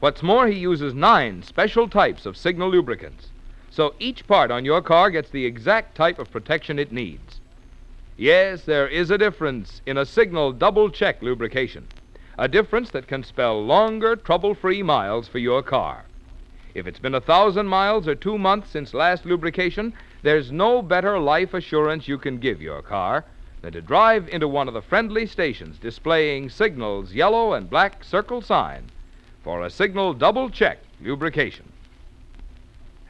What's 0.00 0.24
more, 0.24 0.48
he 0.48 0.58
uses 0.58 0.92
nine 0.92 1.44
special 1.44 1.88
types 1.88 2.26
of 2.26 2.36
signal 2.36 2.68
lubricants, 2.68 3.28
so 3.70 3.94
each 4.00 4.26
part 4.26 4.50
on 4.50 4.64
your 4.64 4.82
car 4.82 5.10
gets 5.10 5.30
the 5.30 5.46
exact 5.46 5.94
type 5.94 6.18
of 6.18 6.32
protection 6.32 6.80
it 6.80 6.90
needs. 6.90 7.38
Yes, 8.16 8.64
there 8.64 8.88
is 8.88 9.12
a 9.12 9.18
difference 9.18 9.82
in 9.86 9.96
a 9.96 10.04
signal 10.04 10.50
double 10.50 10.90
check 10.90 11.22
lubrication, 11.22 11.86
a 12.36 12.48
difference 12.48 12.90
that 12.90 13.06
can 13.06 13.22
spell 13.22 13.64
longer, 13.64 14.16
trouble 14.16 14.56
free 14.56 14.82
miles 14.82 15.28
for 15.28 15.38
your 15.38 15.62
car. 15.62 16.06
If 16.74 16.88
it's 16.88 16.98
been 16.98 17.14
a 17.14 17.20
thousand 17.20 17.68
miles 17.68 18.08
or 18.08 18.16
two 18.16 18.36
months 18.36 18.70
since 18.70 18.92
last 18.92 19.24
lubrication, 19.24 19.94
there's 20.22 20.50
no 20.50 20.82
better 20.82 21.20
life 21.20 21.54
assurance 21.54 22.08
you 22.08 22.18
can 22.18 22.38
give 22.38 22.60
your 22.60 22.82
car 22.82 23.24
than 23.62 23.72
to 23.72 23.80
drive 23.80 24.28
into 24.28 24.48
one 24.48 24.66
of 24.66 24.74
the 24.74 24.82
friendly 24.82 25.24
stations 25.24 25.78
displaying 25.78 26.50
Signal's 26.50 27.14
yellow 27.14 27.52
and 27.52 27.70
black 27.70 28.02
circle 28.02 28.42
sign 28.42 28.90
for 29.44 29.62
a 29.62 29.70
Signal 29.70 30.14
double 30.14 30.50
check 30.50 30.78
lubrication. 31.00 31.72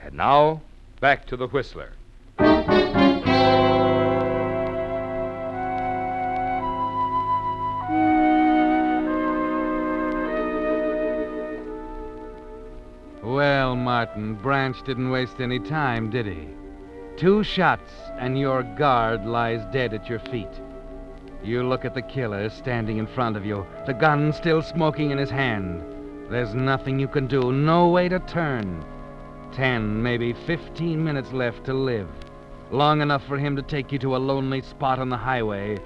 And 0.02 0.14
now, 0.14 0.60
back 1.00 1.26
to 1.26 1.36
the 1.36 1.48
Whistler. 1.48 1.92
Martin, 13.84 14.34
Branch 14.34 14.82
didn't 14.84 15.10
waste 15.10 15.40
any 15.40 15.58
time, 15.58 16.08
did 16.08 16.24
he? 16.24 16.48
Two 17.18 17.44
shots, 17.44 17.92
and 18.18 18.38
your 18.38 18.62
guard 18.62 19.26
lies 19.26 19.62
dead 19.72 19.92
at 19.92 20.08
your 20.08 20.20
feet. 20.20 20.48
You 21.42 21.62
look 21.62 21.84
at 21.84 21.94
the 21.94 22.00
killer 22.00 22.48
standing 22.48 22.96
in 22.96 23.06
front 23.06 23.36
of 23.36 23.44
you, 23.44 23.66
the 23.86 23.92
gun 23.92 24.32
still 24.32 24.62
smoking 24.62 25.10
in 25.10 25.18
his 25.18 25.28
hand. 25.28 25.84
There's 26.30 26.54
nothing 26.54 26.98
you 26.98 27.06
can 27.06 27.26
do, 27.26 27.52
no 27.52 27.90
way 27.90 28.08
to 28.08 28.18
turn. 28.20 28.82
Ten, 29.52 30.02
maybe 30.02 30.32
fifteen 30.32 31.04
minutes 31.04 31.32
left 31.32 31.64
to 31.66 31.74
live. 31.74 32.08
Long 32.70 33.02
enough 33.02 33.24
for 33.26 33.36
him 33.36 33.54
to 33.56 33.62
take 33.62 33.92
you 33.92 33.98
to 33.98 34.16
a 34.16 34.18
lonely 34.18 34.62
spot 34.62 34.98
on 34.98 35.10
the 35.10 35.18
highway 35.18 35.78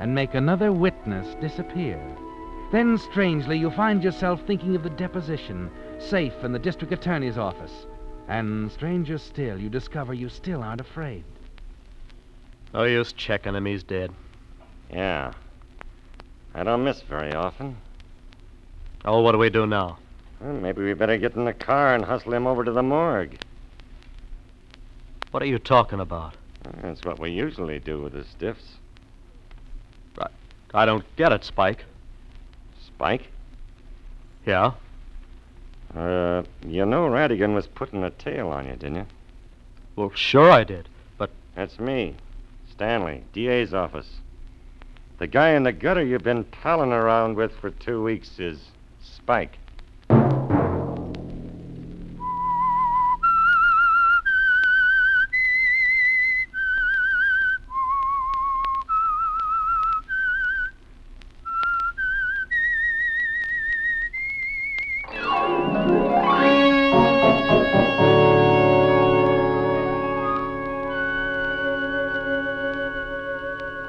and 0.00 0.14
make 0.14 0.34
another 0.34 0.72
witness 0.72 1.36
disappear. 1.42 2.00
Then, 2.72 2.96
strangely, 2.96 3.58
you 3.58 3.70
find 3.70 4.02
yourself 4.02 4.40
thinking 4.46 4.74
of 4.74 4.82
the 4.82 4.90
deposition, 4.90 5.70
safe 6.00 6.32
in 6.42 6.52
the 6.52 6.58
district 6.58 6.92
attorney's 6.92 7.38
office. 7.38 7.86
And, 8.28 8.70
stranger 8.72 9.18
still, 9.18 9.58
you 9.58 9.68
discover 9.68 10.14
you 10.14 10.28
still 10.28 10.62
aren't 10.62 10.80
afraid. 10.80 11.24
No 12.72 12.84
use 12.84 13.12
checking 13.12 13.54
him. 13.54 13.66
He's 13.66 13.82
dead. 13.82 14.10
Yeah. 14.90 15.32
I 16.54 16.62
don't 16.62 16.84
miss 16.84 17.02
very 17.02 17.32
often. 17.32 17.76
Oh, 19.04 19.20
what 19.20 19.32
do 19.32 19.38
we 19.38 19.50
do 19.50 19.66
now? 19.66 19.98
Well, 20.40 20.54
maybe 20.54 20.82
we 20.82 20.94
better 20.94 21.18
get 21.18 21.36
in 21.36 21.44
the 21.44 21.52
car 21.52 21.94
and 21.94 22.04
hustle 22.04 22.34
him 22.34 22.46
over 22.46 22.64
to 22.64 22.72
the 22.72 22.82
morgue. 22.82 23.38
What 25.30 25.42
are 25.42 25.46
you 25.46 25.58
talking 25.58 26.00
about? 26.00 26.34
That's 26.82 27.04
what 27.04 27.18
we 27.18 27.30
usually 27.30 27.78
do 27.78 28.00
with 28.00 28.14
the 28.14 28.24
stiffs. 28.24 28.78
I 30.74 30.86
don't 30.86 31.04
get 31.14 31.30
it, 31.30 31.44
Spike. 31.44 31.84
Spike? 32.84 33.28
Yeah? 34.44 34.72
Uh, 35.96 36.42
you 36.66 36.84
know 36.84 37.06
Radigan 37.08 37.54
was 37.54 37.66
putting 37.66 38.02
a 38.02 38.10
tail 38.10 38.48
on 38.48 38.66
you, 38.66 38.72
didn't 38.72 38.96
you? 38.96 39.06
Well, 39.96 40.10
sure 40.14 40.50
I 40.50 40.64
did. 40.64 40.88
But 41.18 41.30
That's 41.54 41.78
me, 41.78 42.16
Stanley, 42.70 43.22
DA's 43.32 43.72
office. 43.72 44.08
The 45.18 45.28
guy 45.28 45.50
in 45.50 45.62
the 45.62 45.72
gutter 45.72 46.02
you've 46.02 46.24
been 46.24 46.44
palling 46.44 46.92
around 46.92 47.36
with 47.36 47.52
for 47.52 47.70
two 47.70 48.02
weeks 48.02 48.40
is 48.40 48.58
Spike. 49.00 49.58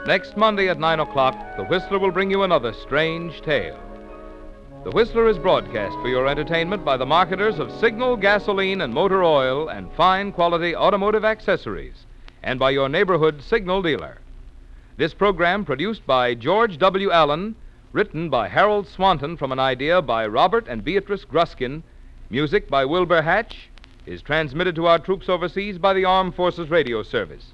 Next 0.06 0.38
Monday 0.38 0.70
at 0.70 0.80
9 0.80 1.00
o'clock, 1.00 1.36
The 1.58 1.64
Whistler 1.64 1.98
will 1.98 2.12
bring 2.12 2.30
you 2.30 2.44
another 2.44 2.74
strange 2.74 3.42
tale. 3.42 3.80
The 4.84 4.92
Whistler 4.92 5.28
is 5.28 5.40
broadcast 5.40 5.96
for 5.96 6.08
your 6.10 6.28
entertainment 6.28 6.86
by 6.86 6.96
the 6.96 7.08
marketers 7.08 7.58
of 7.58 7.72
Signal 7.72 8.16
gasoline 8.16 8.82
and 8.82 8.94
motor 8.94 9.24
oil 9.24 9.68
and 9.68 9.92
fine 9.94 10.32
quality 10.32 10.76
automotive 10.76 11.26
accessories, 11.26 12.06
and 12.44 12.60
by 12.60 12.70
your 12.70 12.88
neighborhood 12.88 13.42
Signal 13.42 13.82
dealer. 13.82 14.20
This 14.96 15.16
program, 15.16 15.66
produced 15.66 16.06
by 16.06 16.36
George 16.36 16.78
W. 16.78 17.10
Allen, 17.12 17.56
written 17.92 18.30
by 18.30 18.48
Harold 18.48 18.88
Swanton 18.88 19.38
from 19.38 19.52
an 19.52 19.60
idea 19.60 20.04
by 20.04 20.28
Robert 20.28 20.68
and 20.68 20.84
Beatrice 20.84 21.26
Gruskin, 21.26 21.82
music 22.30 22.70
by 22.70 22.86
Wilbur 22.86 23.24
Hatch, 23.24 23.70
is 24.06 24.22
transmitted 24.22 24.76
to 24.76 24.86
our 24.86 25.00
troops 25.00 25.30
overseas 25.30 25.80
by 25.80 25.96
the 25.96 26.06
Armed 26.06 26.36
Forces 26.36 26.70
Radio 26.70 27.02
Service. 27.02 27.54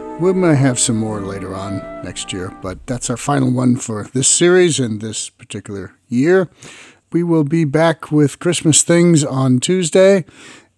We 0.19 0.33
may 0.33 0.55
have 0.55 0.79
some 0.79 0.97
more 0.97 1.21
later 1.21 1.55
on 1.55 1.79
next 2.03 2.31
year, 2.31 2.55
but 2.61 2.85
that's 2.85 3.09
our 3.09 3.17
final 3.17 3.51
one 3.51 3.75
for 3.75 4.07
this 4.13 4.27
series 4.27 4.79
and 4.79 5.01
this 5.01 5.29
particular 5.29 5.93
year. 6.09 6.49
We 7.11 7.23
will 7.23 7.43
be 7.43 7.65
back 7.65 8.11
with 8.11 8.39
Christmas 8.39 8.83
things 8.83 9.23
on 9.23 9.59
Tuesday. 9.59 10.25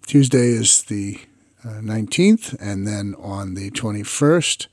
Tuesday 0.06 0.48
is 0.48 0.84
the 0.84 1.20
uh, 1.64 1.80
19th, 1.82 2.56
and 2.60 2.88
then 2.88 3.16
on 3.20 3.54
the 3.54 3.70
21st, 3.72 4.68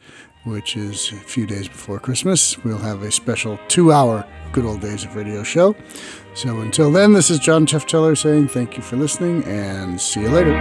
which 0.45 0.77
is 0.77 1.13
a 1.13 1.17
few 1.17 1.47
days 1.47 1.69
before 1.69 1.99
Christmas, 1.99 2.57
we'll 2.65 2.79
have 2.79 3.03
a 3.03 3.13
special 3.13 3.59
two 3.69 3.93
hour 3.93 4.25
Good 4.53 4.65
Old 4.65 4.81
Days 4.81 5.05
of 5.05 5.15
Radio 5.15 5.43
show. 5.43 5.77
So 6.35 6.61
until 6.61 6.91
then, 6.91 7.13
this 7.13 7.31
is 7.31 7.39
John 7.39 7.67
Tefteller 7.67 8.17
saying 8.17 8.49
thank 8.49 8.77
you 8.77 8.83
for 8.83 8.97
listening 8.97 9.45
and 9.45 10.01
see 10.01 10.23
you 10.23 10.31
later. 10.31 10.57